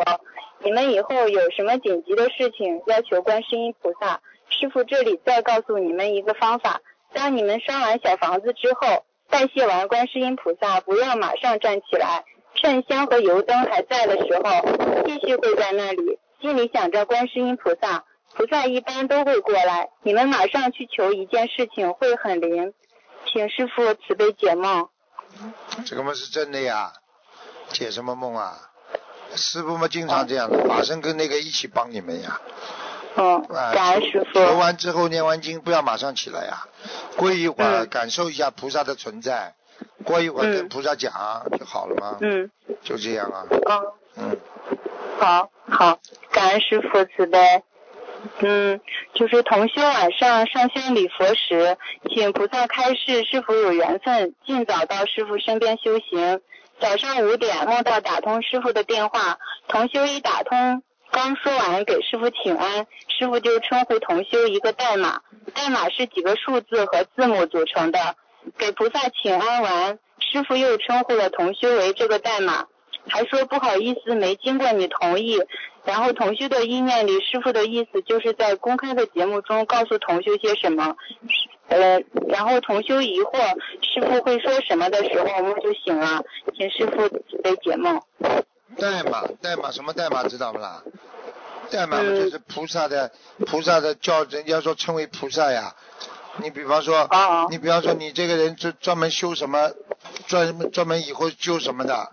[0.59, 6.81] 你们以后有什么紧急的事情要求观世音菩萨，师傅这里再告诉你们一个方法。
[7.13, 18.05] 当你们烧完小房子之后，拜谢完观世音菩萨，不要马上站起来，趁香和油灯还在的时候，继续跪在那里，心里想着观世音菩萨，
[18.35, 19.91] 菩萨一般都会过来。
[20.03, 22.73] 你们马上去求一件事情会很灵，
[23.27, 24.89] 请师傅慈悲解梦。
[25.87, 26.93] 这个嘛是真的呀，
[27.73, 28.57] 解什么梦啊？
[29.35, 32.39] 师傅们经常这样的，法身跟那个一起帮你们呀。
[33.17, 34.59] 嗯，啊，感恩师求傅。
[34.59, 36.67] 完之后念完经，不要马上起来呀，
[37.17, 39.55] 过一会儿嗯感受一下菩萨的存在，
[40.05, 41.13] 过一会儿跟嗯菩萨讲
[41.59, 42.19] 就好了嘛。
[42.21, 42.51] 嗯
[42.83, 43.93] 就这样啊，嗯。
[44.17, 44.37] 嗯，
[45.19, 45.99] 好好，
[46.31, 47.63] 感恩师傅慈悲。
[48.41, 48.81] 嗯，
[49.15, 51.79] 就是同修晚上上香礼佛时，
[52.11, 56.41] 请菩萨开示是否有缘分，尽早到师傅身边修行。
[56.81, 65.21] 早上五点梦到打通师傅的电话，同修一打通，刚说完给师傅请安，师傅就称呼同修一个代码，
[65.55, 68.17] 代码是几个数字和字母组成的。
[68.59, 72.67] 给菩萨请安完，师傅又称呼了同修为这个代码，
[73.09, 75.41] 还说不好意思没经过你同意。
[75.85, 80.97] 然后同修的意念里，师傅的意思就是在公开的节目中告诉同修些什么。
[81.69, 83.39] 呃，然后同修疑惑
[83.83, 86.23] 师傅会说什么的时候，我们就醒了，
[86.57, 88.01] 请师傅慈悲解梦。
[88.77, 90.83] 代码代码什么代码知道不啦？
[91.71, 93.11] 代码就是菩萨的
[93.47, 95.75] 菩萨的叫人家说称为菩萨呀。
[96.39, 99.73] 你比方说，哦你比方说你这个人专专门修什么，
[100.27, 102.13] 专门专门以后修什么的，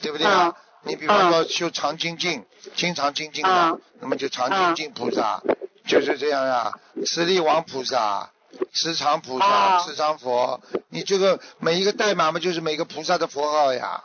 [0.00, 0.48] 对不对啊？
[0.48, 2.44] 嗯你比方说修常精进，
[2.76, 5.42] 经常精进的，嗯那么就常精进菩萨，
[5.86, 6.72] 就是这样呀。
[7.04, 8.30] 慈利王菩萨，
[8.72, 14.04] 时常菩萨，哦时常佛，你这个每一个代码嘛，就是每个菩萨的佛号呀。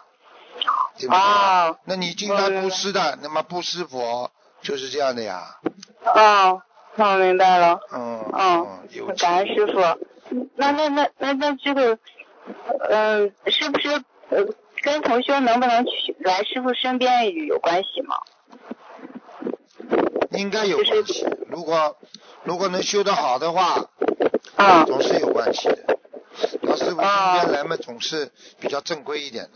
[0.97, 1.19] 对不对？
[1.19, 4.31] 哦那你经常布施的，那么布施佛
[4.61, 5.57] 就是这样的呀。
[6.05, 6.61] 哦，
[6.95, 7.79] 那我明白了。
[7.91, 9.73] 嗯嗯有感恩师傅。
[10.55, 11.97] 那那那那那这个，
[12.89, 13.89] 嗯、是不是
[14.29, 14.45] 呃
[14.83, 18.15] 跟同修能不能去来师傅身边有关系吗？
[20.31, 21.25] 应该有关系。
[21.49, 21.97] 如果
[22.43, 23.89] 如果能修得好的话，
[24.55, 25.97] 啊总是有关系的。
[26.65, 29.51] 到师傅身边来嘛，总是比较正规一点的。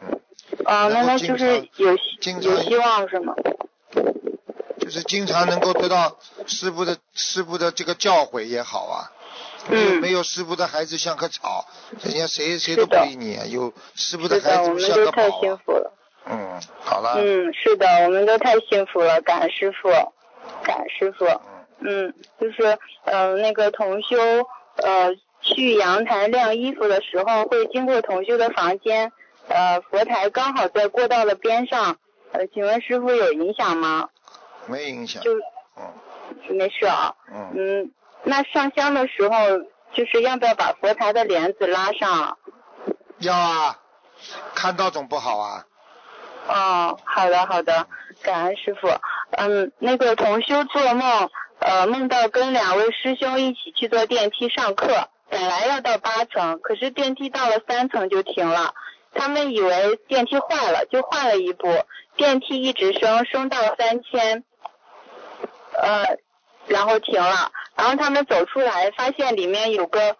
[0.00, 0.20] 嗯，
[0.64, 3.34] 啊，那那就是有经常有希望是吗？
[4.80, 6.16] 就是经常能够得到
[6.46, 9.12] 师傅的师傅的这个教诲也好啊。
[9.68, 11.64] 嗯没有师傅的孩子像棵草，
[12.02, 13.38] 人家谁谁都不理你。
[13.52, 15.40] 有师傅的孩子们都太像个宝啊。
[15.40, 15.92] 幸福了。
[16.26, 17.14] 嗯，好了。
[17.18, 19.88] 嗯，是的，我们都太幸福了，感恩师傅，
[20.64, 21.26] 感恩师傅。
[21.84, 24.16] 嗯，就是呃那个同修
[24.76, 29.12] 呃去阳台晾衣服的时候，会经过同修的房间，
[29.48, 31.96] 呃佛台刚好在过道的边上，
[32.32, 34.08] 呃请问师傅有影响吗？
[34.66, 35.22] 没影响。
[35.22, 35.34] 就
[35.76, 37.14] 嗯没事啊。
[37.32, 37.52] 嗯。
[37.54, 37.92] 嗯，
[38.24, 39.34] 那上香的时候，
[39.94, 42.36] 就是要不要把佛台的帘子拉上啊？
[43.18, 43.78] 要啊，
[44.54, 45.64] 看到总不好啊。
[46.48, 47.86] 哦，好的好的，
[48.22, 48.88] 感恩师傅。
[49.32, 51.30] 嗯，那个同修做梦，
[51.64, 58.74] 呃，梦到跟两位师兄一起去坐电梯上课，本来要到八层，可是电梯到了三层就停了。
[59.14, 61.68] 他们以为电梯坏了，就换了一部，
[62.16, 64.42] 电梯一直升，升到三千，
[65.80, 66.18] 呃，
[66.66, 67.52] 然后停了。
[67.76, 70.16] 然后他们走出来，发现里面有个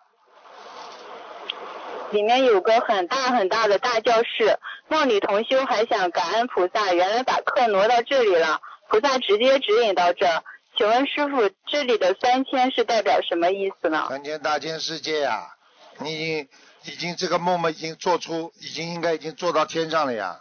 [2.11, 10.45] 里面有个很大很大的大教室，梦里同修还想感恩菩萨，原来把课挪到这里了，菩萨直接指引到这儿。
[10.83, 14.05] 请问师傅，这里的三千是代表什么意思呢？
[14.09, 15.55] 三千大千世界呀、
[16.01, 16.49] 你已经
[16.83, 20.41] 已经这个梦梦，已经做出，已经应该已经做到天上了呀。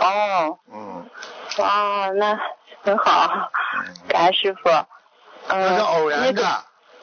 [0.00, 1.06] 哦，嗯，
[1.58, 2.40] 哦，那
[2.84, 3.50] 很好，
[4.08, 4.70] 感恩师傅。
[5.48, 6.48] 嗯，那是偶然那的，个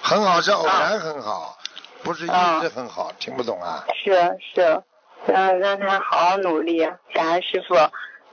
[0.01, 1.55] 很好是偶然很好，
[2.01, 3.85] 不是一啊直很好，听不懂啊？
[4.03, 4.81] 是是，
[5.27, 6.79] 让让他好好努力，
[7.13, 7.75] 感恩师傅。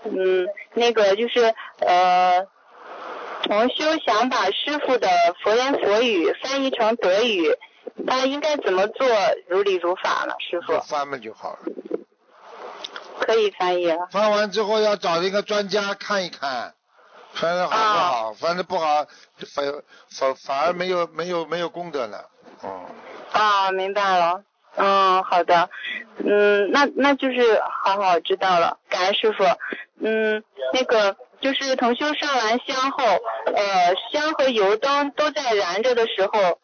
[0.05, 2.47] 嗯，那个就是呃，
[3.43, 5.09] 同修想把师傅的
[5.43, 7.57] 佛言佛语翻译成德语，
[8.07, 9.07] 他应该怎么做
[9.49, 10.35] 如理如法呢？
[10.39, 11.59] 师傅翻嘛就好了。
[13.21, 14.09] 可以翻译了。
[14.11, 16.75] 翻完之后要找一个专家看一看，
[17.33, 18.33] 翻的好不啊好？
[18.35, 19.07] 翻的不好，
[19.55, 19.65] 反
[20.11, 22.29] 反反而没有没有没有功德了。
[22.63, 22.87] 嗯，
[23.33, 24.43] 啊，明白了。
[24.77, 25.69] 嗯，好的。
[26.19, 29.45] 嗯，那那就是好好知道了，感恩师傅。
[30.01, 30.43] 嗯，
[30.73, 33.05] 那个就是同修上完香后，
[33.47, 36.59] 呃，香和油灯都在燃着的时候，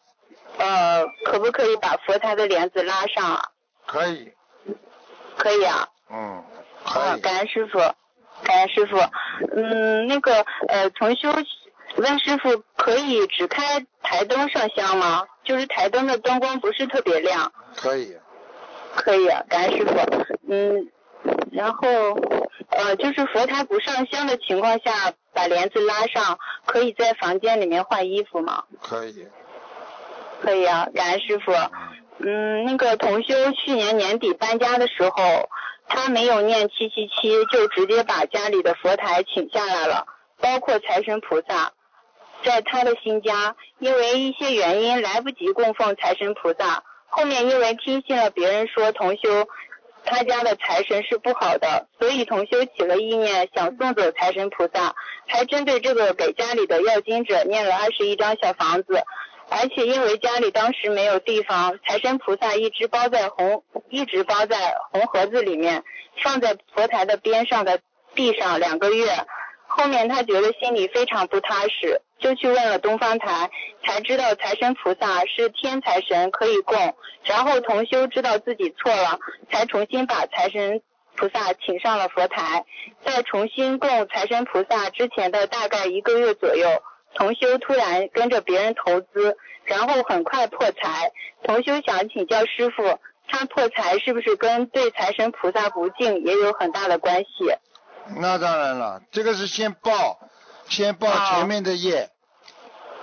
[0.57, 3.41] 呃，可不可以把佛台的帘子拉上啊？
[3.85, 4.31] 可以，
[5.37, 5.87] 可以啊。
[6.09, 6.43] 嗯，
[6.83, 7.21] 啊可，以。
[7.21, 7.79] 感恩师傅，
[8.43, 8.97] 感恩师傅。
[9.55, 11.29] 嗯，那个呃，同修
[11.97, 15.25] 问师傅，可以只开台灯上香吗？
[15.43, 17.51] 就是台灯的灯光不是特别亮。
[17.75, 18.17] 可以，
[18.95, 19.93] 可以，啊感恩师傅。
[20.49, 20.89] 嗯，
[21.51, 21.87] 然后
[22.69, 28.63] 呃，就是佛台不上香的情况下，把帘子拉上，可以在房间里面换衣服吗？
[28.81, 29.27] 可以。
[30.41, 31.51] 可以啊，感恩师傅。
[32.19, 35.49] 嗯，那个同修去年年底搬家的时候，
[35.87, 40.05] 他没有念七七七，就直接把家里的佛台请下来了，
[40.39, 41.73] 包括财神菩萨。
[42.43, 49.47] 在他的新家，因为一些原因来不及供奉财神菩萨，后面因为听信了别人说同修
[50.05, 54.95] 他家的财神是不好的，所以同修起了意念想送走财神菩萨，
[55.27, 59.03] 还针对这个给家里的要经者念了二十一张小房子。
[59.47, 65.83] 而且因为家里当时没有地方，财神菩萨一直包在红，一直包在红盒子里面，
[66.23, 67.79] 放在佛台的边上的
[68.15, 69.05] 地上两个月。
[69.67, 73.49] 后面他觉得心里非常不踏实，就去问了东方台，
[73.83, 76.95] 才知道财神菩萨是天财神，可以供。
[77.23, 79.19] 然后同修知道自己错了，
[79.51, 80.81] 才重新把财神
[81.15, 82.65] 菩萨请上了佛台。
[83.03, 86.81] 在重新供财神菩萨之前的大概一个月左右，
[87.13, 91.11] 同修突然跟着别人投资，然后很快破财。
[91.43, 97.53] 同修想请教师傅，他破财是不是跟对财神菩萨不敬也有很大的关系？
[98.21, 100.19] 那当然了，这个是先报，
[100.67, 102.09] 先报啊前面的业，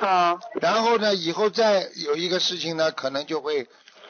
[0.00, 3.68] 啊，然后呢，以后再有一个事情呢，可能就会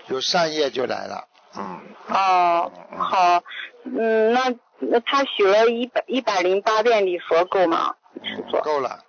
[0.08, 1.28] 有善业就来了。
[1.56, 3.42] 嗯，哦，好，
[3.84, 7.94] 嗯，那那他许了一百一百零八遍礼佛够吗？
[8.22, 9.04] 师傅，够了，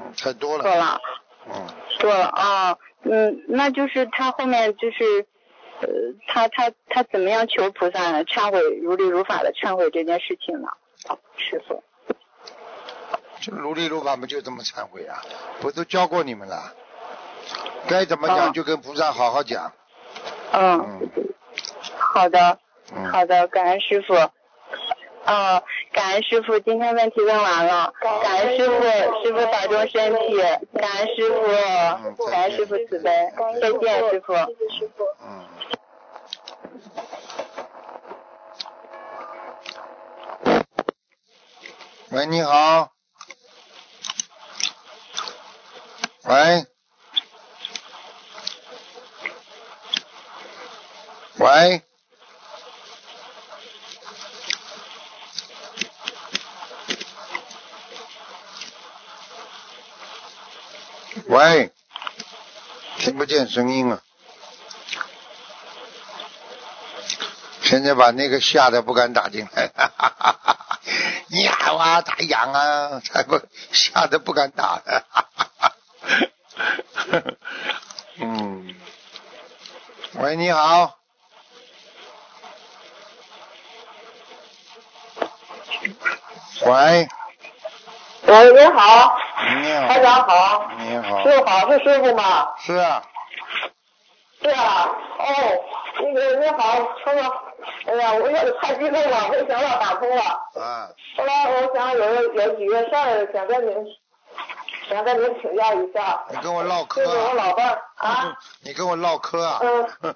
[0.00, 0.64] 嗯太多了。
[0.64, 1.00] 够了，
[1.46, 1.66] 嗯，
[1.98, 5.26] 多了啊、嗯，那就是他后面就是
[5.80, 5.88] 呃，
[6.28, 10.68] 他他他怎么样求菩萨忏悔如理如法的忏悔这件事情呢？
[11.36, 11.82] 师傅，
[13.46, 15.22] 就如理如法不就这么忏悔啊？
[15.60, 16.72] 不都教过你们了？
[17.86, 19.72] 该怎么讲哦就跟菩萨好好讲。
[20.50, 21.08] 嗯，嗯
[21.96, 22.58] 好的，
[22.92, 24.14] 嗯，好的，感恩师傅。
[25.26, 28.82] 嗯，感恩师傅，今天问题问完了，感恩师傅，
[29.22, 30.38] 师傅保重身体，
[30.76, 31.30] 感恩师
[32.16, 34.34] 傅，感恩师傅慈悲，再见师傅。
[35.22, 35.46] 嗯。
[42.10, 42.95] 喂，你好。
[46.26, 46.66] 喂。
[51.38, 51.82] 喂。
[61.28, 61.72] 喂，
[62.98, 64.02] 听不见声音了。
[67.62, 69.70] 现在把那个吓得不敢打进来，
[71.28, 73.40] 你好啊，太阳啊，才不
[73.72, 75.06] 吓得不敢打了。
[78.20, 78.74] 嗯，
[80.14, 80.98] 喂，你好，
[86.64, 87.08] 喂，
[88.26, 89.18] 喂，你好，
[89.62, 92.48] 你好，台长好，你好，师傅好，是师傅吗？
[92.58, 93.02] 是啊，
[94.42, 94.88] 是啊，
[95.18, 95.24] 哦，
[96.00, 100.22] 那个你好，师傅，哎呀，我有点太激动了，没想到打通了。
[100.54, 103.74] 啊，后来我想有有几个事儿想跟您，
[104.88, 106.22] 想跟您请教一下。
[106.30, 109.82] 你跟我唠嗑就是我啊，老伴儿啊，你跟我唠嗑啊，嗯，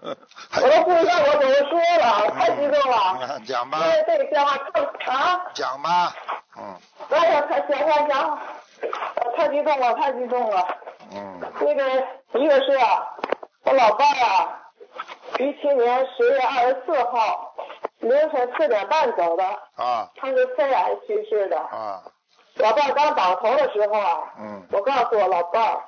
[0.63, 2.97] 我都不知道我怎么说了，我太激动了。
[2.97, 6.15] 啊讲吧因，为这个电话特啊，讲吧，
[6.59, 6.75] 嗯
[7.11, 8.39] 哎呀，太行行行，
[9.25, 10.67] 我太激动了，太激动了。
[11.13, 13.03] 嗯那个一个是啊，
[13.65, 14.61] 我老伴儿啊，
[15.39, 17.55] 一七年十月二十四号
[17.99, 19.45] 凌晨四点半走的，
[19.77, 21.59] 啊他是肺癌去世的。
[21.59, 22.01] 啊
[22.61, 25.81] 老伴儿刚倒头的时候啊，嗯我告诉我老伴儿，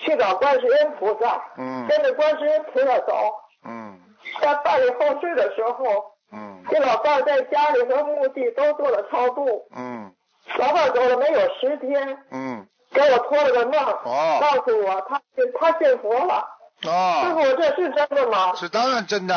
[0.00, 3.34] 去找观世音菩萨，嗯跟着观世音菩萨走。
[3.64, 3.98] 嗯
[4.40, 5.84] 在办理后事的时候，
[6.32, 9.66] 嗯这老伴儿在家里和墓地都做了超度。
[9.74, 10.12] 嗯
[10.58, 15.20] 老伴儿走了没有十天，嗯给我托了个梦，哦告诉我他
[15.58, 16.34] 他信佛了。
[16.36, 16.50] 哦
[16.82, 18.54] 师哦，傅，这是真的吗？
[18.54, 19.34] 是当然真的，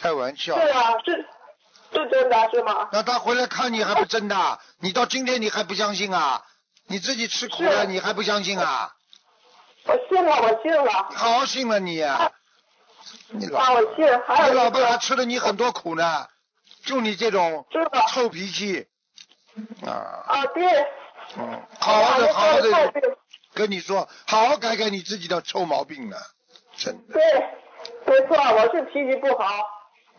[0.00, 0.70] 开玩笑对。
[0.70, 1.26] 啊，是
[1.92, 2.88] 是真的是吗？
[2.92, 4.58] 那他回来看你还不真的？
[4.80, 6.42] 你到今天你还不相信啊？
[6.86, 8.94] 你自己吃苦了你还不相信啊？
[9.84, 12.04] 我信了，我信了，好好信了你，
[13.30, 14.20] 你老啊，我信。
[14.26, 16.26] 还有你老一个伴还吃了你很多苦呢，
[16.84, 17.66] 就你这种？
[18.10, 18.86] 臭脾气
[19.86, 20.64] 啊，啊，对。
[21.36, 22.70] 嗯，好好的好好的
[23.52, 26.16] 跟你说，好好改改你自己的臭毛病呢，
[26.76, 27.22] 真的，对，
[28.06, 29.66] 没错，我是脾气不好，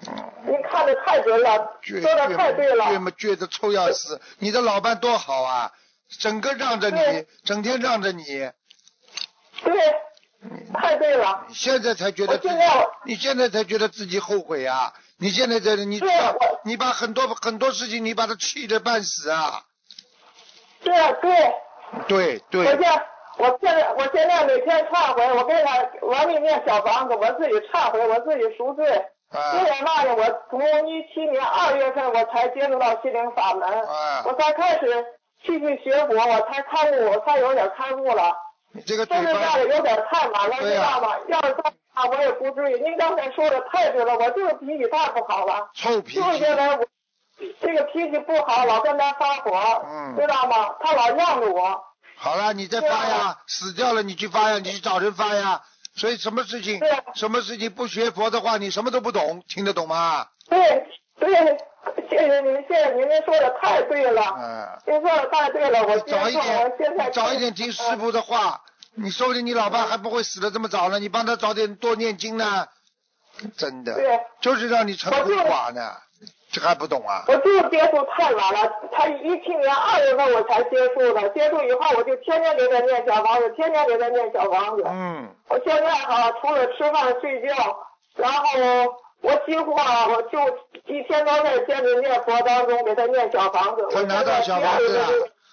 [0.08, 0.32] 嗯。
[0.46, 2.86] 您看的太准了，倔说的太对了。
[2.86, 5.72] 倔嘛倔的臭要死， 你的老伴多好啊，
[6.20, 8.24] 整个让着你，整天让着你，
[9.64, 9.74] 对，
[10.74, 11.46] 太对了。
[11.48, 14.94] 你现在才觉得自己现，你现在才觉得自己后悔啊！
[15.18, 16.02] 你现在在你
[16.64, 19.64] 你把很多很多事情你把他气得半死啊！
[20.82, 21.54] 对啊，对，
[22.08, 23.06] 对对我现
[23.38, 29.06] 我现在我现在每天忏悔，我给他往里面小房子，我自己忏悔，我自己赎罪。
[29.30, 35.06] 啊因为嘛呢，我从一七年二月份我才接触到心灵法门，啊我才开始
[35.44, 38.36] 继续学佛，我才开悟，我才有点开悟了。
[38.72, 41.16] 你这个嘴现在巴有点太晚了，知道吗？
[41.28, 42.80] 要是再啊，我也不至于。
[42.84, 46.86] 您刚才说的太对了，我就是脾气太不好了，臭脾气就是，因为我
[47.62, 49.52] 这个脾气不好，老跟他发火，
[49.86, 50.76] 嗯知道吗？
[50.82, 51.84] 他老让着我，
[52.16, 55.62] 好了，你再发呀啊，死掉了你去发呀，你去找人发呀。
[56.00, 56.80] 所以什么事情
[57.14, 60.26] 什么事情不学佛的话，你什么都不懂，听得懂吗？
[60.50, 60.88] 对
[61.20, 61.30] 对，
[62.10, 64.80] 谢谢您，谢谢您，您说的太对了，嗯。
[64.88, 66.72] 您说的太对了，我早一点
[67.14, 68.62] 早一点听师傅的话，
[68.96, 71.00] 你说不定你老爸还不会死的这么早呢。
[71.00, 72.68] 你帮他早点多念经呢，
[73.58, 75.98] 真的，对，就是让你成孤寡呢，
[76.52, 77.26] 这还不懂啊？
[77.28, 84.84] 我就是接触太晚了，才一七年二月份我才接触的，接触以后我就天天给他念小房子，天天给他念小房子。
[84.88, 87.78] 嗯，我现在哈、除了吃饭睡觉，
[88.16, 88.48] 然后
[89.22, 90.40] 我几乎啊，我就
[90.88, 93.88] 一天都在坚持念佛当中给他念小房子。
[93.92, 95.08] 他拿到小房子了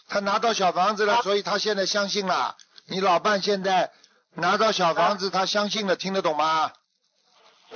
[0.09, 2.55] 他拿到小房子了，啊所以他现在相信了。
[2.89, 3.91] 你老伴现在
[4.35, 6.71] 拿到小房子，他相信了，听得懂吗？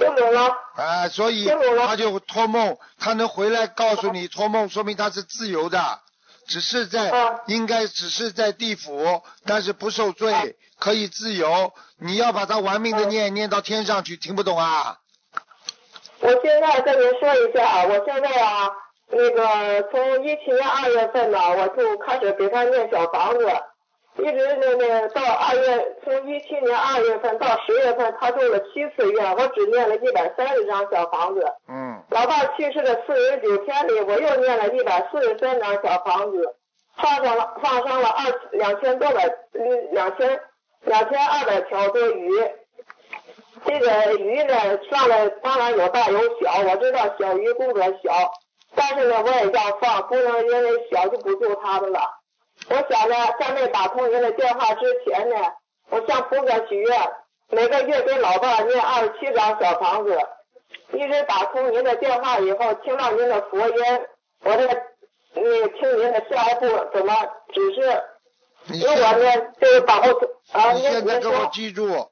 [0.01, 1.49] 听懂了，啊，所以
[1.87, 6.01] 他就托梦，他能回来告诉你托梦，说明他是自由的。
[6.49, 11.73] 只是在、嗯应该只是在地府，但是不受罪，可以自由。
[11.99, 14.99] 你要把他玩命的念，念到天上去，听不懂啊？
[16.19, 18.69] 我现在跟您说一下啊，我现在啊，
[19.11, 23.47] 那个从一七年二月份呢，我就开始给他念小房子，
[24.19, 31.41] 一直那那到二月，从一七年二月份到十月份，他住了七次院，我只念了一百三十张小房子。
[31.69, 36.57] 嗯，老伴去世的四十九天里，我又念了一百四十三张小房子，
[36.97, 40.41] 放上了放上了二两千多百嗯两千
[40.83, 42.33] 两千二百条多鱼。
[43.65, 44.55] 这个鱼呢，
[44.91, 48.33] 上来当然有大有小，我知道小鱼功德小，
[48.75, 52.01] 但是呢，我也要放，不能因为小就不救它们了。
[52.71, 55.35] 我想呢，在没打通您的电话之前呢，
[55.89, 57.11] 我向菩萨许愿，
[57.49, 60.17] 每个月给老伴念二十七张小房子。
[60.93, 63.75] 一直打通您的电话以后，听到您的佛音，
[64.45, 64.67] 我这
[65.35, 67.13] 那个听您的下一步怎么
[67.53, 68.03] 指示。
[68.67, 70.07] 你如果现呢，就是把握
[70.53, 72.11] 啊，你现在给我，记住，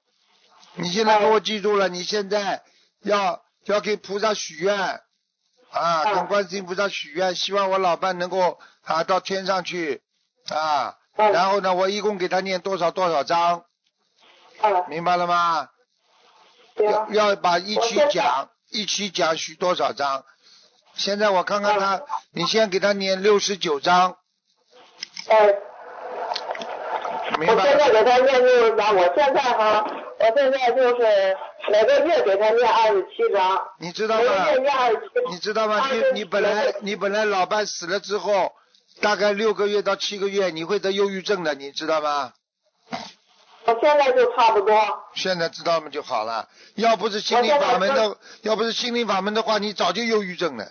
[0.75, 2.63] 你现在给我记住了，你现在
[3.03, 4.77] 要要给菩萨许愿
[5.71, 10.03] 啊，嗯跟观世音菩萨许愿，希望我老伴能够啊到天上去
[10.55, 13.65] 啊，嗯然后呢，我一共给他念多少多少章，
[14.63, 15.69] 嗯，明白了吗？
[16.77, 20.25] 要，要把一起讲，一起讲许多少章。
[20.95, 24.17] 现在我看看嗯他，你先给他念六十九章，
[25.29, 25.55] 哎。
[27.39, 27.55] 明白？
[27.55, 29.85] 我现在给他念六十章，我现在哈，
[30.19, 31.37] 我现在就是
[31.71, 34.47] 每个月给他念二十七章，你知道吗？
[35.31, 35.89] 你知道吗？
[35.93, 38.53] 你你本来你本来老伴死了之后，
[39.01, 42.33] 大概六个月到七个月，你会得忧郁症的，你知道吗？
[43.65, 44.75] 我现在就差不多。
[45.15, 46.49] 现在知道吗就好了。
[46.75, 50.67] 要不是心灵法门的，要不是心灵法门的话，你早就忧郁症了。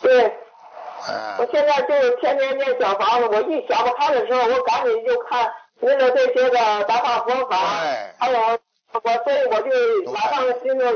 [0.00, 8.58] 对，啊我，现在就是天天念小房子，我一想不开的时候，我赶紧就看您的这些个白话佛法，对还有
[8.92, 10.92] 我，所以我就马上心就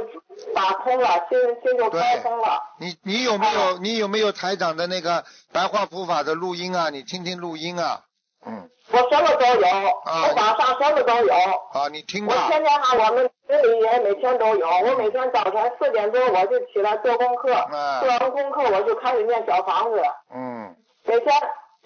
[0.54, 2.60] 打通了，心心就开通了。
[2.78, 6.90] 你你有没哦有你有没有台长的那个白话佛法的录音啊？
[6.90, 8.00] 你听听录音啊。
[8.48, 9.66] 嗯，我什么都有，
[10.04, 11.34] 啊我网上什么都有。
[11.72, 12.48] 啊，你听吧我吧。
[12.48, 14.68] 天天哈，我们群里也每天都有。
[14.68, 20.00] 我每天早晨四点多我就起来做功课，啊做完功课我就开始念小房子，
[20.32, 21.34] 嗯，每天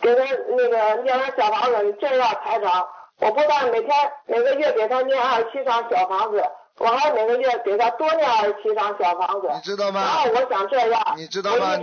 [0.02, 2.86] 给他那个念完小房子，你这样台长，
[3.20, 3.90] 我不但每天
[4.26, 6.42] 每个月给他念二十七张小房子，
[6.78, 9.48] 我还每个月给他多念二十七张小房子。
[9.54, 10.30] 你知道然吗后？
[10.30, 11.76] 我想这样，你知道吗？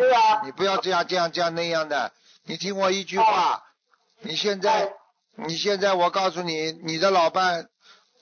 [0.44, 2.12] 你不要这样这样这样那样的。
[2.46, 3.64] 你听我一句话，
[4.22, 4.94] 你现在哎
[5.36, 7.68] 你现在我告诉你，你的老伴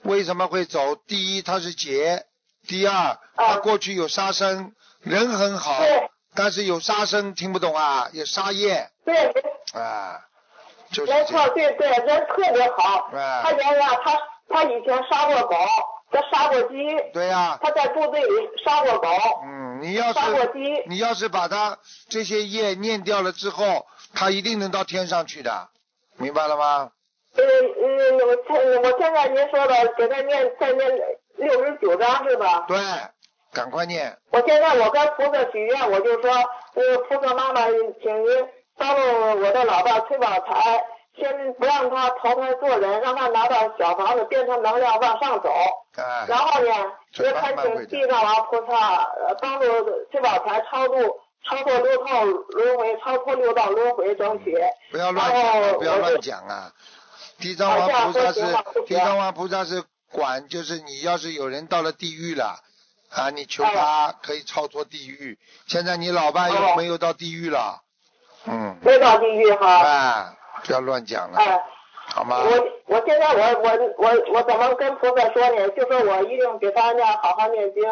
[0.03, 0.95] 为什么会走？
[0.95, 2.25] 第一，他是劫；
[2.67, 5.81] 第二，他过去有杀生，人很好，
[6.35, 8.09] 但是有杀生，听不懂啊？
[8.11, 9.31] 有杀业对，
[9.73, 10.19] 啊，
[10.95, 13.09] 就是没错，对对，人特别好。
[13.13, 14.17] 哎他原来他
[14.47, 15.55] 他以前杀过狗，
[16.11, 16.75] 他杀过鸡，
[17.13, 19.09] 对呀、他在部队里杀过狗，
[19.43, 20.59] 嗯，你要是杀过鸡。
[20.87, 21.77] 你要是把他
[22.07, 25.67] 这些业念掉了之后，他一定能到天上去的，
[26.17, 26.91] 明白了吗？
[27.37, 30.89] 嗯嗯，我现我现在您说的给他念再念
[31.35, 32.63] 六十九章是吧？
[32.65, 32.77] 对，
[33.51, 34.17] 赶快念。
[34.31, 36.31] 我现在我跟菩萨许愿，我就说，
[36.75, 37.65] 那个菩萨妈妈，
[38.01, 38.47] 请您
[38.77, 39.01] 帮助
[39.41, 40.83] 我的老伴崔宝才，
[41.17, 45.49] 先不让他投胎做人，让他拿到小房子变成能量往上走。
[45.95, 46.71] 哎，然后呢，
[47.13, 49.65] 这也恳慢慢会的请地藏王菩萨呃帮助
[50.11, 50.95] 崔宝才超度
[51.47, 54.53] 超过六道轮回，超脱六道轮回争取。
[54.91, 55.31] 不要乱
[55.77, 56.71] 不要乱讲啊！
[57.39, 58.41] 地藏王菩萨是
[58.85, 62.59] 地藏王菩萨是管，就是你要是有人到了地狱了
[63.09, 65.39] 啊，你求他可以超脱地狱。
[65.67, 67.83] 现在你老伴有哦没有到地狱了？
[68.47, 69.83] 嗯，没到地狱哈。
[69.83, 70.25] 哎，
[70.63, 71.63] 不要乱讲了，哎，
[72.07, 72.37] 好吗？
[72.43, 75.69] 我我现在我我我我怎么跟菩萨说呢？
[75.69, 77.83] 就说我一定给他念好好念经，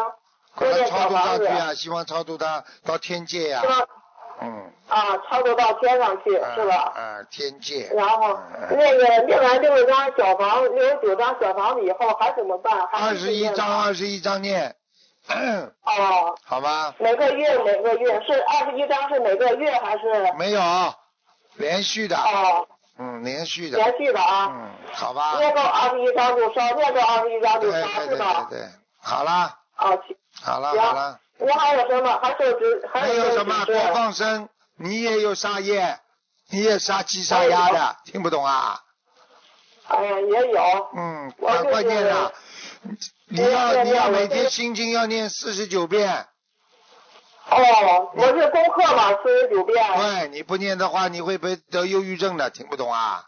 [0.57, 3.85] 多念把他超度小房子，上去啊，希望超度他到天界呀是，吧？
[4.41, 6.93] 嗯，啊，超度到天上去，是吧？
[6.95, 7.89] 啊，天界。
[7.95, 12.87] 然后嗯那个念完六十张小房，六十九张小房子以后还怎么办？
[12.87, 14.75] 还二十一张，二十一张念，
[15.83, 16.93] 哦，好吗？
[16.99, 20.33] 每个月每个月是二十一张是每个月还是？
[20.37, 20.61] 没有，
[21.55, 22.67] 连续的，哦，
[22.97, 24.47] 嗯，连续的，连续的啊。
[24.51, 25.37] 嗯，好吧。
[25.39, 28.47] 念够二十一张就烧，念够二十一张就烧，对对对是吧？
[28.49, 28.67] 对对，
[28.99, 29.99] 好了，哦，
[30.41, 32.19] 好了，好了，我还有什么？
[32.21, 33.75] 还有只还没有有什么多？
[33.93, 35.99] 放生，你也有杀业，
[36.49, 38.79] 你也杀鸡杀鸭的，听不懂啊？
[39.87, 40.89] 哎，也有。
[40.95, 42.33] 嗯，我赶快就是念了，
[43.35, 46.07] 你要你要每天心经要念四十九遍，
[47.49, 49.83] 哦哦，我是功课嘛，四十九遍。
[49.97, 53.23] 对，你不念的话，你会被得忧郁症的，听不懂啊？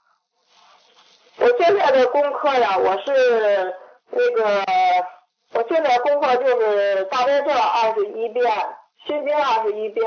[1.38, 3.76] 我现在的功课呀，我是
[4.12, 4.64] 那个，
[5.53, 8.45] 我现在功课就是大悲咒二十一遍，
[9.08, 10.06] 心经二十一遍，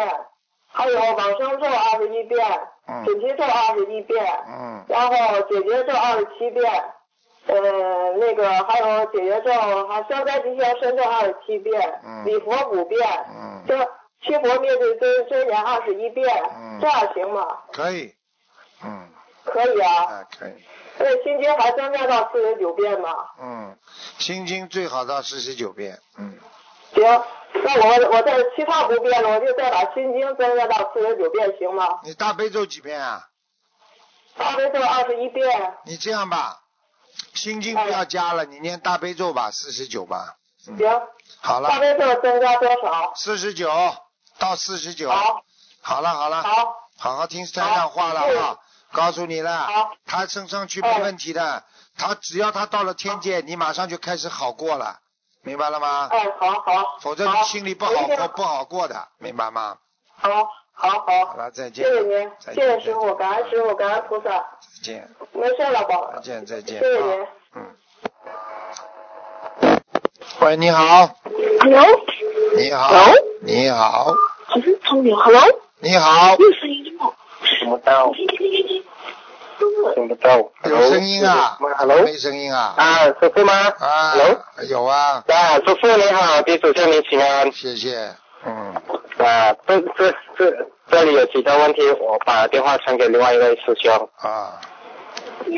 [0.71, 2.47] 还有往生咒二十一遍，
[2.87, 6.85] 嗯准提咒二十一遍，嗯然后解结咒二十七遍，
[7.49, 9.51] 呃，那个还有解结咒，
[9.89, 13.77] 还消灾吉祥神咒二十七遍，嗯礼佛五遍，嗯，这
[14.23, 17.47] 七佛灭罪真真言二十一遍，嗯这样行吗？
[17.73, 18.15] 可以，
[18.85, 19.09] 嗯，
[19.45, 20.05] 可以啊。
[20.05, 20.53] 啊可以，
[20.99, 23.15] 那心经还增加到四十九遍吗？
[23.41, 23.77] 嗯，
[24.19, 26.39] 心经最好到四十九遍，嗯，
[26.95, 27.03] 行，
[27.55, 32.01] 那我我再其他不变了，我就再把心经增加到四十九遍，行吗？
[32.05, 33.23] 你大悲咒几遍啊？
[34.37, 36.59] 大悲咒二十一遍，你这样吧，
[37.39, 40.76] 心经不要加了，你念大悲咒吧，四十九吧，行。
[41.41, 43.12] 好了，大悲咒增加多少？
[43.14, 43.70] 四十九
[44.39, 45.45] 到四十九，好，
[45.80, 48.57] 好了好了，好，好好听台上话了好啊，
[48.93, 49.68] 告诉你了，
[50.05, 51.62] 他升上去没问题的，
[51.97, 54.99] 他只要他到了天界，你马上就开始好过了，
[55.43, 56.09] 明白了吗？
[56.11, 56.99] 哎，好好。
[57.01, 57.93] 否则你心里不好。
[57.93, 59.78] 过不好过的，明白吗？
[60.16, 60.28] 好，
[60.81, 61.26] 好好。
[61.26, 61.85] 好了，再见。
[61.85, 64.45] 谢谢您，谢谢师傅，感恩师傅，感恩菩萨，再
[64.83, 66.20] 见，没事了，宝再。
[66.20, 66.79] 见，再见。
[66.79, 67.26] 谢谢您啊。
[67.57, 67.66] 嗯。
[70.41, 71.11] 喂，你好
[71.61, 71.85] ，Hello，
[72.57, 73.14] 你好 Hello？
[73.43, 74.14] 你好，
[74.47, 75.16] 好像聪明。
[75.16, 75.43] Hello，
[75.81, 77.12] 你好，有声音吗？
[77.59, 80.37] 听不到，听不到。
[80.62, 82.03] 有声音啊 Hello？
[82.05, 82.74] 没声音啊？
[82.76, 87.51] 啊，师傅吗啊？Hello？，有啊，啊，师傅你好，弟子向你请安。
[87.51, 88.14] 谢谢，
[88.47, 88.74] 嗯，
[89.25, 94.09] 啊，这这这这里有几个问题，我把电话传给另外一位师兄。
[94.16, 94.61] 啊，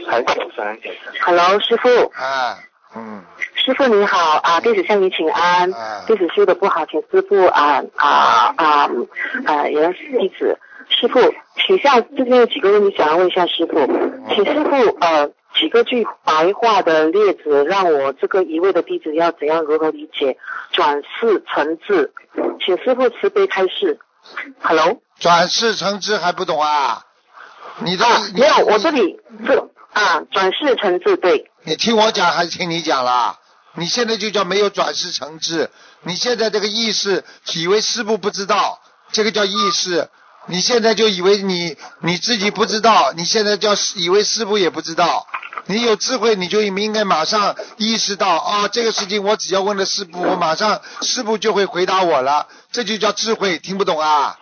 [0.08, 1.14] 很小声，很小声。
[1.20, 2.58] Hello，师傅，啊，
[2.96, 3.22] 嗯，
[3.54, 6.04] 师傅你好啊，弟子向你请安啊。
[6.06, 8.90] 弟子修的不好，请师傅啊啊啊
[9.46, 10.58] 啊，原谅弟子。
[10.88, 11.20] 师傅，
[11.54, 13.86] 请下这边有几个问题想要问一下师傅，
[14.34, 20.38] 请师傅呃几个句白话的例子，让我这个一位的弟子要怎样如何理解
[20.72, 22.12] 转世成智，
[22.64, 23.98] 请师傅慈悲开示。
[24.61, 25.01] Hello。
[25.18, 27.05] 转世成智还不懂啊？
[27.80, 31.51] 你的啊，没有，我这里这啊转世成智对。
[31.64, 33.38] 你听我讲还是听你讲啦？
[33.74, 35.70] 你现在就叫没有转世成智，
[36.03, 37.24] 你现在这个意识
[37.55, 38.80] 以为师傅不知道，
[39.12, 40.09] 这个叫意识。
[40.51, 45.26] 你现在就以为你你自己不知道，你现在叫以为师傅也不知道。
[45.66, 54.36] 你有智慧，你就应该马上意识到啊，这个事情我只要问了师傅，我马上师傅就会回答我了，这就叫智慧，听不懂啊？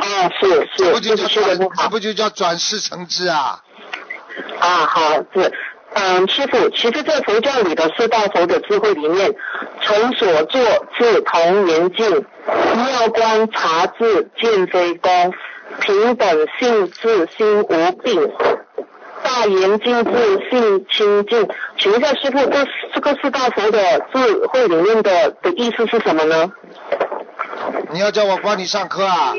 [0.00, 3.60] 啊，是这不是，这就叫这不就叫转世成智啊？
[4.60, 5.52] 啊，好是。
[5.96, 9.32] 嗯，师傅，其实，在佛教里的四大佛的智慧里面，
[9.80, 10.60] 从所作
[10.98, 15.34] 至同严净，妙观察智见非功，
[15.80, 18.32] 平等性智心无病，
[19.22, 21.48] 大严净智性清净。
[21.78, 26.52] 请问一下师傅，这这个四大佛的智慧里面的的意思是什么呢？
[27.90, 29.34] 你要叫我帮你上课啊？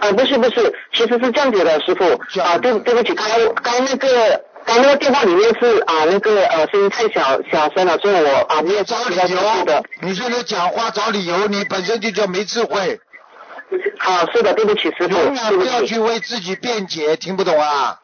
[0.00, 2.04] 啊，不是不是，其实是这样子的，师傅
[2.40, 3.26] 啊，对对不起，刚
[3.62, 13.00] 刚那个刚那个电话里面是啊那个呃声音太小小声了，所以我啊没有找理正确的。，你现在讲话找理由，你本身就叫没智慧，
[13.98, 15.82] 好，是的，对不起，师傅，永远不要。
[15.84, 17.98] 去为自己辩解，听不懂啊？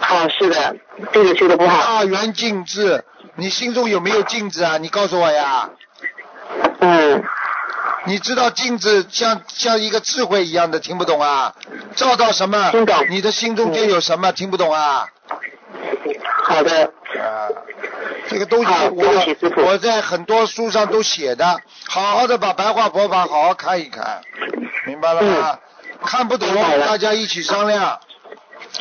[0.00, 0.74] 好，是的，
[1.12, 1.98] 对不起的不好。
[1.98, 3.04] 大圆镜智，
[3.36, 4.78] 你心中有没有镜子啊？
[4.78, 5.70] 你告诉我呀。
[6.80, 7.22] 嗯，
[8.06, 11.54] 你知道镜子像像一个智慧一样的，听不懂啊？
[11.94, 15.06] 照到什么听懂，你的心中就有什么，听不懂啊？
[16.44, 16.84] 好的，
[17.18, 17.48] 啊，
[18.28, 24.20] 这个东西我我在很多书上都写的，好好的把白话佛法好好看一看，
[24.86, 25.58] 明白了吗？
[26.04, 26.48] 看不懂
[26.80, 27.98] 大家一起商量。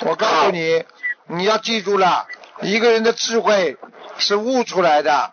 [0.01, 0.83] 我告诉你，
[1.27, 2.27] 你要记住了，
[2.61, 3.77] 一个人的智慧
[4.17, 5.31] 是悟出来的，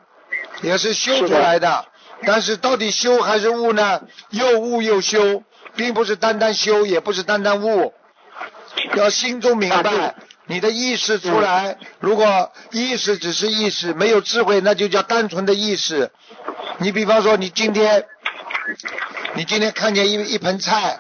[0.63, 1.87] 也是修出来的。
[2.25, 4.03] 但是到底修还是悟呢？
[4.31, 5.43] 又悟又修，
[5.75, 7.93] 并不是单单修，也不是单单悟，
[8.95, 10.15] 要心中明啊白对。
[10.51, 16.11] 你的意识出来，如果意识只是意识，没有智慧，那就叫单纯的意识。
[16.79, 18.05] 你比方说，你今天，
[19.35, 20.99] 你今天看见一一盆菜，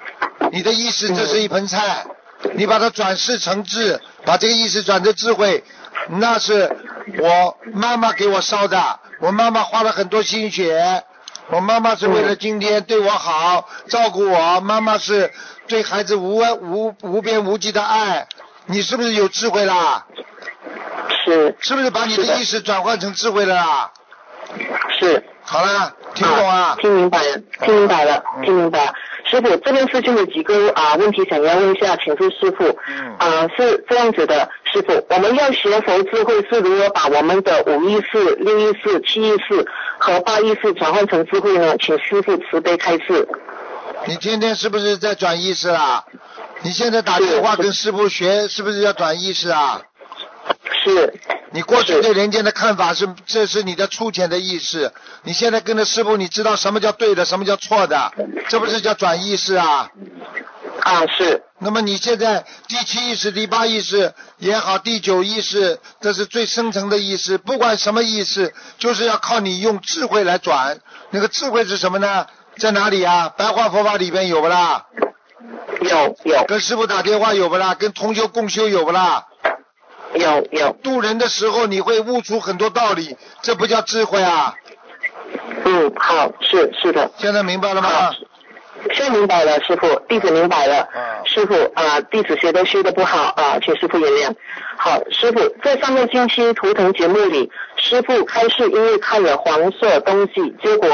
[0.52, 2.06] 你的意识这是一盆菜，
[2.54, 5.64] 你把它转世成智，把这个意识转成智慧，
[6.10, 6.70] 那是
[7.18, 11.02] 我妈妈给我烧的，我妈妈花了很多心血，
[11.50, 15.32] 我妈妈是为了今天对我好，照顾我，妈妈是
[15.66, 18.28] 对孩子无无无边无际的爱，
[18.70, 20.06] 你是不是有智慧啦？
[21.24, 23.90] 是是不是把你的意识转换成智慧了啦？
[24.98, 26.76] 是好了，听懂啊？
[26.80, 28.92] 听明白了，听明白了，嗯听明白了。
[29.24, 32.64] 师傅，这边事情有几个啊问题想要问一下，请示师傅。
[32.88, 39.66] 嗯啊，是这样子的，师傅，我们要学佛智慧是如何把我们的五意识、六意识、七意识
[39.98, 41.76] 和八意识转换成智慧呢？
[41.78, 43.28] 请师傅慈悲开示。
[44.06, 46.04] 你天天是不是在转意识啦？
[46.62, 49.80] 你现在打电话跟师傅学，是不是要转意识啊？
[50.84, 51.20] 是，
[51.52, 54.92] 你过去对人间的看法是，这是你的粗浅的意识。
[55.22, 58.12] 你现在跟着师傅，你知道什么叫对的，什么叫错的，
[58.48, 59.90] 这不是叫转意识啊？
[60.82, 67.36] 啊是，那么你现在第七意识、第八意识也好，第九意识，这是最深层的意识。
[67.36, 70.80] 不管什么意识，就是要靠你用智慧来转。
[71.10, 72.26] 那个智慧是什么呢？
[72.56, 73.28] 在哪里啊？
[73.36, 74.86] 白话佛法里边有不啦？
[75.80, 77.74] 有有跟师傅打电话有不啦？
[77.78, 79.26] 跟同修共修有不啦？
[80.14, 84.54] 有有，渡人的时候你会悟出很多道理，这不叫智慧啊！
[85.64, 87.10] 嗯，好，是是的。
[87.16, 88.12] 现在明白了吗好？
[88.92, 90.88] 现在明白了，师傅，弟子明白了。
[90.94, 94.34] 嗯师傅啊、弟子学都修的不好啊、请师傅原谅。
[94.78, 100.88] 好，师傅，在上个星期图腾节目里，师傅开示因为看了黄色东西，结果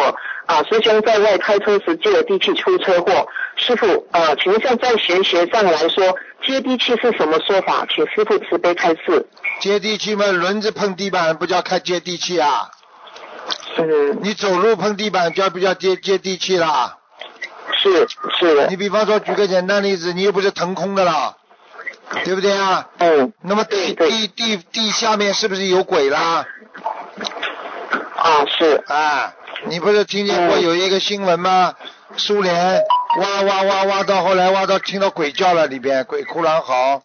[0.47, 3.27] 啊、师兄在外开车时借了地气出车祸。
[3.57, 6.15] 师傅啊、请问一下，在玄学上来说，
[6.47, 7.87] 接地气是什么说法？
[7.89, 9.27] 请师傅慈悲开示。
[9.61, 12.71] 接地气嘛，轮子碰地板不叫开接地气啊？
[13.75, 16.99] 是，你走路碰地板叫不叫接接地气啦？
[17.83, 18.07] 是
[18.39, 21.35] 是的你，比方说举个简单例子，你又不是腾空的啦，
[22.25, 22.89] 对不对啊？
[22.99, 26.47] 嗯，那么地地地地下面是不是有鬼啦？
[28.17, 29.35] 啊是，啊，
[29.65, 31.75] 你不是听见过嗯有一个新闻吗？
[32.17, 32.81] 苏联
[33.17, 37.03] 挖挖挖挖到后来挖到听到鬼叫了里边，鬼哭狼嚎。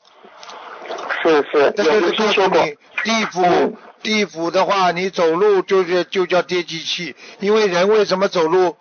[1.23, 2.65] 是是，这是告说过。
[2.65, 8.75] 你，地府嗯地府的话，你走路就是就叫接地气，因为人为什么走路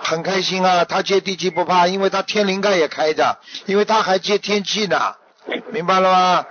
[0.00, 0.84] 很开心啊？
[0.84, 5.14] 他接地气不怕，因为他天灵盖也开着，因为他还接天气呢，
[5.70, 6.46] 明白了吗？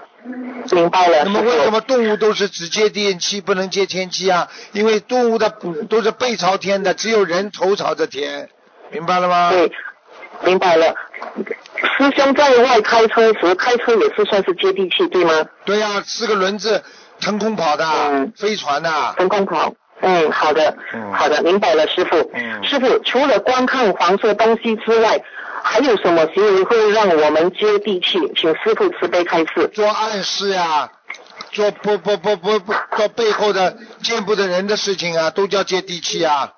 [0.72, 1.24] 明白了。
[1.26, 4.48] 那么为什么动物都是只接电气，不能接天气啊？
[4.72, 5.50] 因为动物的
[5.90, 8.48] 都是背朝天的，只有人头朝着天，
[8.92, 9.50] 明白了吗？
[9.50, 9.72] 对，
[10.44, 10.94] 明白了。
[11.98, 15.46] 师兄在外开车时，开车也是算是接地气，对吗？
[15.66, 16.84] 对呀、四个轮子
[17.20, 19.14] 腾空跑的，嗯飞船的。
[19.18, 19.74] 分工跑。
[20.02, 22.30] 嗯，好的，嗯好的，明白了，师傅。
[22.34, 25.24] 嗯师傅，除了观看黄色东西之外，
[25.64, 28.20] 还有什么行为会让我们接地气？
[28.36, 29.70] 请师傅慈悲开示。
[29.74, 30.90] 做暗示呀、
[31.52, 36.52] 做不不不不不做背后的见不得人的事情啊，都叫接地气啊。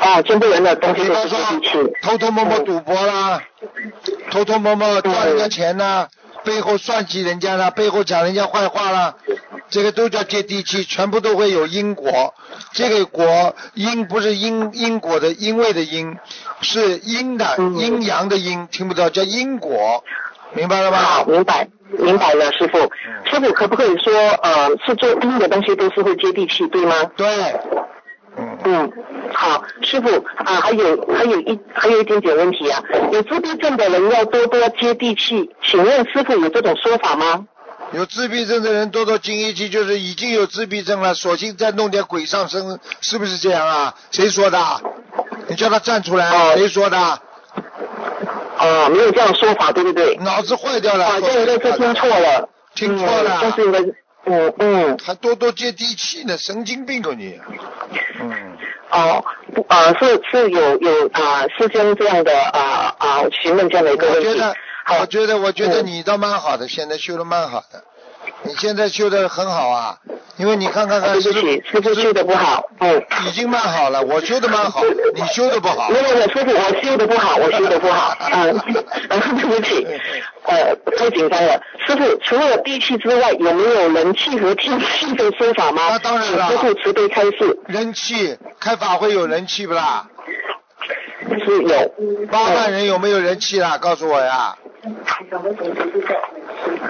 [0.00, 1.92] 哦，见不人的东西都是接地气。
[2.02, 3.40] 偷偷摸摸赌博啦，
[4.30, 6.08] 偷偷摸摸赚人家钱啦、
[6.44, 9.14] 背后算计人家啦，背后讲人家坏话啦，
[9.68, 12.34] 这个都叫接地气，全部都会有因果。
[12.72, 16.16] 这个果因不是因因果的因为的因，
[16.60, 20.04] 是阴的嗯阴阳的阴，听不到叫因果，
[20.54, 21.26] 明白了好，吗？
[21.28, 22.78] 明白，明白了，师傅。
[23.30, 26.94] 师傅可不可以说，呃，是做阴的东西都是会接地气，对吗？
[27.16, 27.26] 对，
[28.36, 28.58] 嗯。
[28.64, 28.92] 嗯，
[29.34, 30.08] 好，师傅
[30.44, 37.46] 啊，还有还有一还有一点点问题啊，有自闭症的人要多多接地气，请问师傅有这种说法吗？
[37.92, 43.94] 有自闭症的人多多经一气，就是已经有自闭症了，索性再弄点鬼上身，是不是这样啊？
[44.10, 44.58] 谁说的？
[45.48, 46.98] 你叫他站出来，哦谁说的？
[46.98, 50.16] 啊，没有这样说法，对不对？
[50.22, 52.48] 脑子坏掉了，啊，这应该是听错了。
[52.74, 53.78] 听错了嗯，就是应该，
[54.24, 57.40] 嗯嗯，还多多接地气呢，神经病啊你。
[58.20, 58.56] 嗯，
[58.90, 64.28] 哦，不啊，是是有有啊师兄这样的啊啊询问这样的一个问题。
[64.28, 64.54] 我觉得，，
[65.00, 65.86] 我觉得，我觉得嗯。
[65.86, 67.82] 你倒蛮好的，现在修的蛮好的，
[68.44, 69.96] 你现在修的很好啊，
[70.36, 73.02] 因为你看看看，对不起，师傅修的不好，嗯。
[73.26, 74.82] 已经蛮好了，我修的蛮好，
[75.14, 75.88] 你修的不好。
[75.90, 78.58] 没有我，师傅，我修的不好，我修的不好， 嗯，
[79.38, 79.86] 对不起，
[80.44, 81.60] 呃，太紧张了。
[81.86, 85.88] 师傅，除了地气之外，有没有人气和天气的说法吗？
[85.90, 90.06] 那当然了师傅慈悲开示，人气，开法会有人气不啦？
[91.44, 92.26] 是有。
[92.30, 93.78] 八万人有没有人气啦？
[93.78, 94.56] 告诉我呀。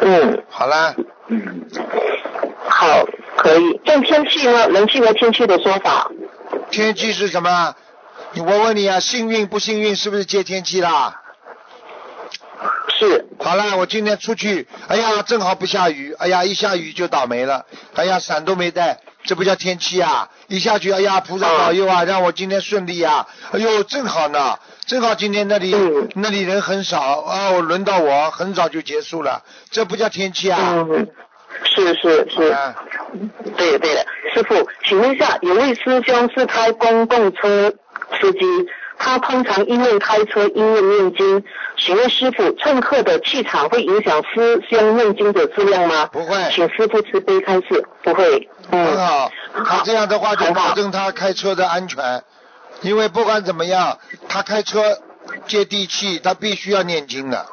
[0.00, 0.66] 嗯，好
[1.36, 1.52] 了，
[2.68, 3.04] 好，
[3.36, 3.80] 可以。
[3.84, 4.68] 像天气呢？
[4.68, 6.10] 人气和天气的说法，
[6.70, 7.74] 天气是什么？
[8.32, 11.20] 你我问你啊，幸运不幸运是不是接天气啦？
[12.88, 20.30] 是好了，我今天出去，哎呀，正好不下雨，哎呀，一下雨就倒霉了，哎呀，伞都没带，这不叫天气啊！
[20.46, 23.26] 一下去，哎呀，菩萨保佑啊，让我今天顺利啊！
[23.50, 24.56] 哎呦，正好呢，
[24.86, 26.08] 正好今天那里、嗯。
[26.14, 30.58] 那里人很少啊，我轮到我，很早就结束了，这不叫天气啊！
[30.74, 31.08] 嗯，
[31.64, 32.74] 是是是，啊。
[33.56, 37.72] 对的对的，师傅，请问一下，有位师兄是开公共车
[38.20, 38.40] 司机，
[38.98, 41.44] 他通常因为开车因为念经，
[41.76, 46.06] 请问师傅，乘客的气场会影响师兄念经的质量吗？
[46.06, 48.48] 不会，请师傅慈悲开示，不会。
[48.70, 49.30] 嗯，很好，
[49.64, 52.22] 他这样的话就保证他开车的安全，
[52.82, 54.98] 因为不管怎么样，他开车
[55.46, 57.46] 接地气，他必须要念经的。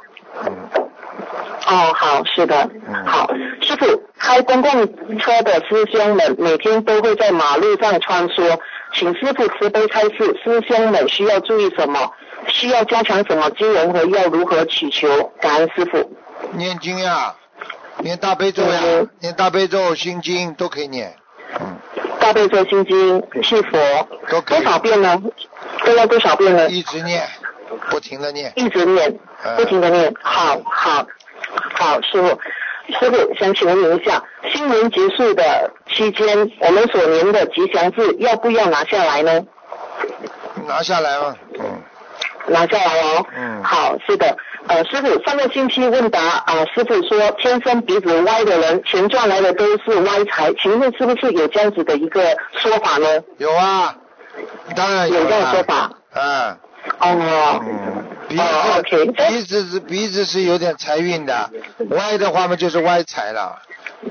[1.68, 3.30] 哦，好，是的，嗯好，
[3.62, 4.72] 师傅，开公共
[5.20, 8.60] 车的师兄们每天都会在马路上穿梭，
[8.94, 12.12] 请师傅慈悲开示，师兄们需要注意什么？
[12.48, 15.32] 需要加强什么经文和要如何祈求？
[15.40, 16.18] 感恩师傅。
[16.54, 17.36] 念经呀，
[18.00, 21.14] 念大悲咒呀嗯，念大悲咒、心经都可以念。
[21.60, 21.78] 嗯，
[22.20, 23.78] 大悲咒心经、是佛，
[24.46, 25.22] 多少遍呢？
[25.86, 26.70] 都要多少遍呢？
[26.70, 27.28] 一直念，
[27.90, 28.52] 不停的念。
[28.56, 30.14] 一直念，嗯不停的念。
[30.22, 31.08] 好，好，
[31.74, 32.28] 好，师傅，
[33.00, 39.46] 师傅想请问您一下，新年结束的期间，我们所念的吉祥字要不要拿下来呢？
[40.68, 41.69] 拿下来嘛，嗯，
[42.48, 43.26] 拿下来哦。
[43.36, 44.38] 嗯好，是的。
[44.68, 53.08] 呃，师傅，上个星期问答啊、师傅说天生鼻子歪的人，钱赚来的都是歪财，请问是不是有这样子的一个说法呢？
[53.38, 53.96] 有啊，
[54.76, 55.52] 当然有这样。
[55.54, 55.92] 说法。
[56.14, 56.58] 嗯
[57.00, 57.64] 哦。
[57.64, 61.50] 嗯，鼻哦子鼻子是鼻子是有点财运的，
[61.90, 63.60] 歪的话嘛就是歪财了。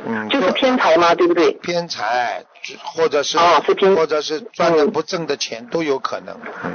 [0.06, 1.14] 嗯，就是偏财嘛？
[1.14, 1.52] 对不对？
[1.52, 2.44] 偏财，
[2.82, 6.36] 或者是哦是偏或者是赚的嗯不挣的钱都有可能。
[6.64, 6.72] 嗯，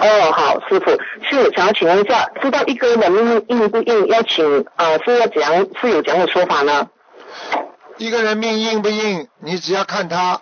[0.00, 0.90] 哦，好，师傅，
[1.28, 6.88] 是想要请问一下，知道一个人的命硬不硬，要请呃是要怎样是有怎样的说法呢？
[7.98, 10.40] 一个人命硬不硬，你只要看他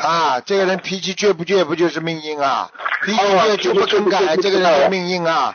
[0.00, 2.70] 啊，这个人脾气倔不倔，不就是命硬啊？
[3.04, 5.54] 脾气倔就不肯改，这个人就命硬啊。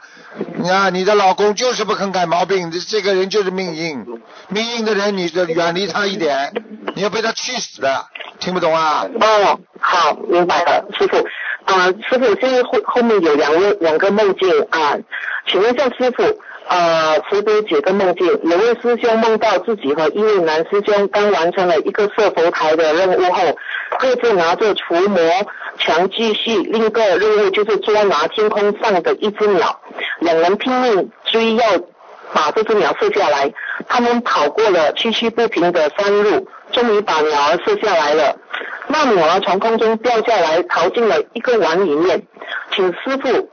[0.56, 4.04] 你看你的老公就是不肯改毛病，这这个人就是命硬。
[4.50, 6.54] 命硬的人，你就远离他一点，
[6.96, 8.06] 你要被他气死的。
[8.40, 9.06] 听不懂啊？
[9.20, 11.18] 哦，好，明白了，师傅。
[11.68, 14.98] 啊、师傅，现在后后面有两位两个梦境啊，
[15.46, 16.24] 请问一下师傅，
[16.70, 23.58] 呃，慈悲解个梦境，有位师兄梦到自己和一位男师兄刚完成了一个设佛台的任务后，
[24.00, 25.20] 各自拿着除魔
[25.78, 29.78] 强继续另一个任务就是捉拿天空上的一只鸟，
[30.20, 31.66] 两人拼命追要
[32.34, 33.52] 把这只鸟射下来，
[33.88, 38.36] 他们跑过了崎岖不平的山路，终于把鸟儿射下来了。
[38.88, 42.24] 那鸟儿从空中掉下来，逃进了一个碗里面。
[42.72, 43.50] 请师傅，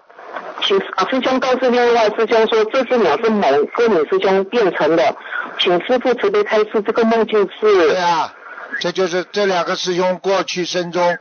[0.63, 5.17] 请啊师兄告诉另外师兄说，这只鸟是某个女师兄变成的，
[5.59, 8.33] 请师傅慈悲开示，这个梦境是对啊，
[8.81, 11.19] 这就是这两个师兄过去生中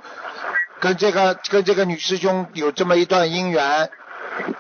[0.80, 3.90] 跟这个跟这个女师兄有这么一段姻缘，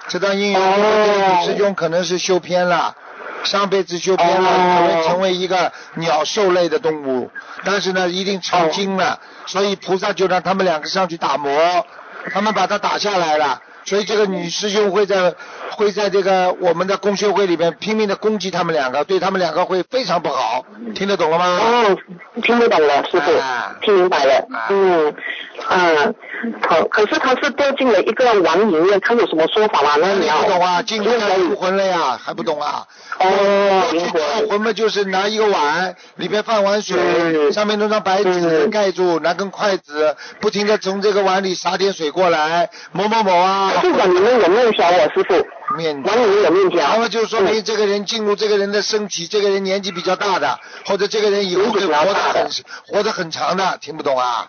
[0.07, 2.95] 这段姻缘，哦这个女师兄可能是修偏了。
[3.43, 7.30] 上辈子修偏了，哦可能成为一个鸟兽类的动物，
[7.65, 11.86] 但是呢，一定成精了，所以菩萨就让他们两个上去打磨，
[12.32, 15.36] 他们把它打下来了，所以这个女师兄会在
[15.76, 20.65] 会在这个我们的公修会里面拼命的攻击他们两个，对他们两个会非常不好，
[20.95, 21.45] 听得懂了吗？
[21.45, 21.97] 哦，
[22.41, 23.76] 听得懂了，师傅，啊。
[23.82, 24.36] 听明白了。
[24.51, 24.67] 啊。
[24.69, 25.13] 嗯，
[25.69, 26.15] 嗯，
[26.67, 29.95] 好，可是他是掉进了一个碗里面，他有什么说法吗？
[29.99, 32.86] 那你鸟不懂啊，进可以入入魂了呀，还不懂啊？
[33.19, 37.51] 哦，过去灵魂魂嘛，就是拿一个碗，里边放碗水，嗯。
[37.51, 45.36] 上面弄张白纸嗯盖住，拿根筷子，不停的从这个碗里洒点水过来，某某某啊，这碗里面有没有想我，师傅，
[45.74, 46.80] 面碗里面有面条。
[46.80, 52.47] 然后就说明嗯这个人进入这个人的身体，这个人年纪比较大的，或者这个人以后会活得很
[52.88, 54.47] 活得很长的，听不懂啊？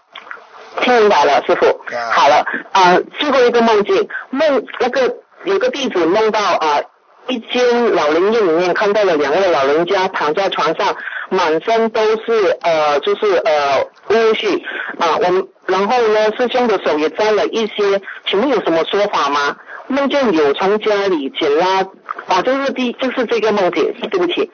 [0.81, 2.11] 听明白了，师傅啊。
[2.13, 6.81] 好了，啊、最后一个梦境，梦那个有个弟子梦到啊、
[7.29, 10.97] 一间老人院里面看到了两位老人家躺在床上，
[11.31, 14.61] 满身都是呃就是呃污絮
[14.99, 19.57] 啊，我们然后呢师兄的手也沾了一些，请问有什么说法吗？
[19.89, 21.89] 梦见有从家里捡垃
[22.27, 24.51] 啊，就是第就是这个梦境，对不起。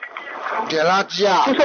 [0.67, 1.53] 捡垃圾啊就？
[1.53, 1.61] 是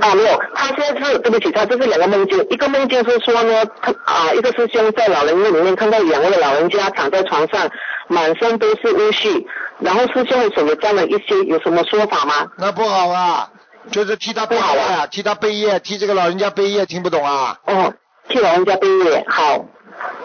[0.00, 7.68] 啊，没有，他现在是对不起，他这是两个梦境，一个梦境是说呢，他啊，一个师兄在老人院里面看到两位老人家躺在床上，
[8.08, 9.44] 满身都是污絮，
[9.80, 12.46] 然后师兄的手也沾了一些，有什么说法吗？
[12.58, 13.50] 那不好啊，
[13.90, 17.58] 就是替他背不好业啊，替他背业，替这个老人家背业，听不懂啊？
[17.66, 17.92] 哦，
[18.28, 19.64] 替老人家背业，好，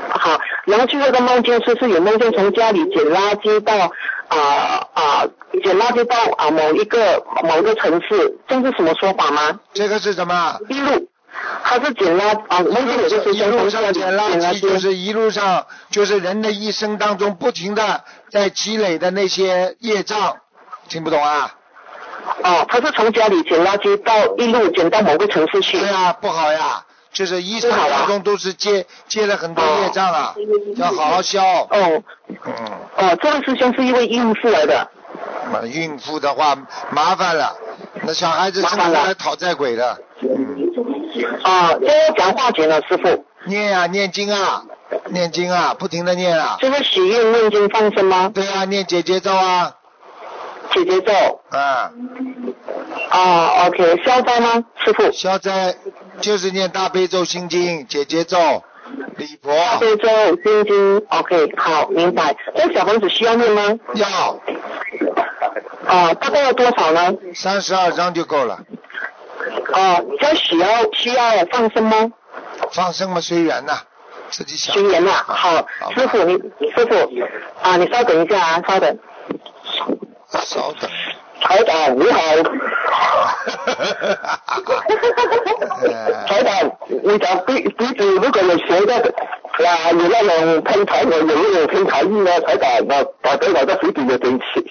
[0.10, 3.74] 好，然后最后一个梦境是是有梦见从家里捡垃圾到
[4.28, 5.26] 啊啊
[5.64, 9.60] 捡垃圾到啊某一个某一个城市，这是什么说法吗？
[9.74, 10.60] 这个是什么？
[10.70, 11.08] 一路，
[11.64, 20.38] 他是捡垃啊，梦见有个师一路上捡垃圾，捡垃圾，就是一路上就是人的一生当中不停的在积累的那些业障，
[20.88, 21.52] 听不懂啊？
[22.44, 25.80] 哦，他是从家里捡垃圾到一路捡到某个城市去。
[25.80, 30.36] 对呀，不好呀，就是一生当中都是接接了很多业障了，
[30.76, 31.44] 要好好消。
[31.44, 32.54] 哦，嗯，
[32.98, 34.88] 哦，这位师兄是一位孕妇来的。
[35.52, 36.56] 那孕妇的话
[36.92, 37.56] 麻烦了，
[38.04, 39.98] 那小孩子生出来讨债鬼的。
[40.22, 40.70] 嗯。
[41.44, 43.26] 啊，这要讲化解了，师傅。
[43.46, 44.64] 念啊，念经啊，
[45.08, 46.58] 念经啊，不停的念啊。
[46.60, 48.32] 这个许愿念经放生吗？
[48.34, 49.74] 对啊，念姐姐咒啊。
[50.72, 51.12] 姐姐咒。
[51.50, 51.92] 啊。
[53.10, 55.12] 啊，OK，消灾吗，师傅？
[55.12, 55.76] 消灾
[56.22, 58.38] 就是念大悲咒心经，姐姐咒，
[59.18, 59.56] 礼佛。
[59.56, 60.08] 大悲咒
[60.44, 62.36] 心经，OK，好，明白。
[62.56, 63.80] 这小房子需要念吗？
[63.96, 64.40] 要。
[65.86, 67.14] 啊，大概要多少呢？
[67.34, 68.60] 三十二张就够了。
[69.74, 72.12] 啊，这需要需要放生吗？
[72.72, 73.80] 放生嘛，随缘呐，
[74.30, 74.74] 自己想。
[74.74, 75.66] 随缘呐，好，
[75.96, 76.96] 师傅你师傅
[77.62, 79.00] 啊，你稍等一下啊，稍等。
[80.30, 80.90] 稍等。
[81.42, 82.20] 台长你好。
[86.28, 86.72] 台长，
[87.04, 88.96] 你讲鼻鼻子如果有血的，
[89.66, 92.40] 啊，有那种喷痰的，有没有喷痰液呢？
[92.42, 94.64] 台长，把把头脑在水底有点血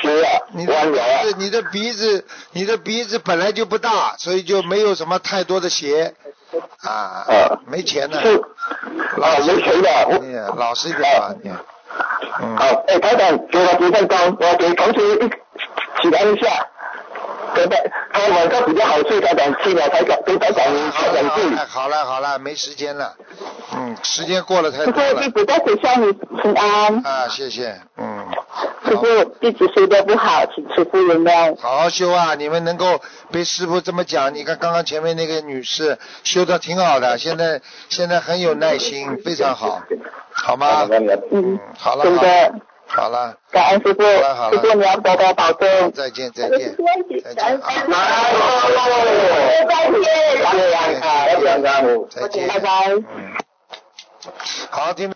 [0.00, 6.14] 血啊，你的鼻子，你的鼻子，你的鼻子本来就不大，所以就没有什么太多的血。
[6.82, 6.90] 啊。
[6.90, 7.58] 啊。
[7.66, 8.18] 没钱呢。
[8.22, 8.36] 是。
[9.20, 9.90] 啊，没钱的。
[10.56, 11.50] 老实一点吧你。
[12.56, 15.28] 好，哎，台长，给我几分钟，我给同学一
[16.00, 16.48] 起来一下。
[17.54, 17.78] 对对，
[18.12, 21.54] 他晚上比较好睡，台长去了，台长跟台长说两句。
[21.68, 23.14] 好了好了，没时间了，
[23.74, 25.22] 嗯，时间过了太多了。
[25.22, 26.96] 师傅，在学校你平安。
[27.04, 28.26] 啊，谢谢，嗯。
[28.84, 31.58] 师傅，弟子修的不好，请师傅原谅。
[31.60, 32.34] 好好修啊！
[32.34, 33.00] 你们能够
[33.30, 39.80] 被师傅这么讲，你看刚刚前面那个女士修的挺好的，现在现在很有耐心，非常好，
[40.32, 40.86] 好吗？
[41.30, 42.04] 嗯，好了。
[42.04, 42.54] 真的。
[42.94, 45.92] 好了，感恩师傅，师傅你要多多保重。
[45.92, 46.50] 再见再见。
[46.50, 46.76] 再见。
[47.24, 47.58] 再见。
[52.10, 52.46] 再见。
[52.48, 52.68] 拜拜。
[54.70, 55.10] 好，听。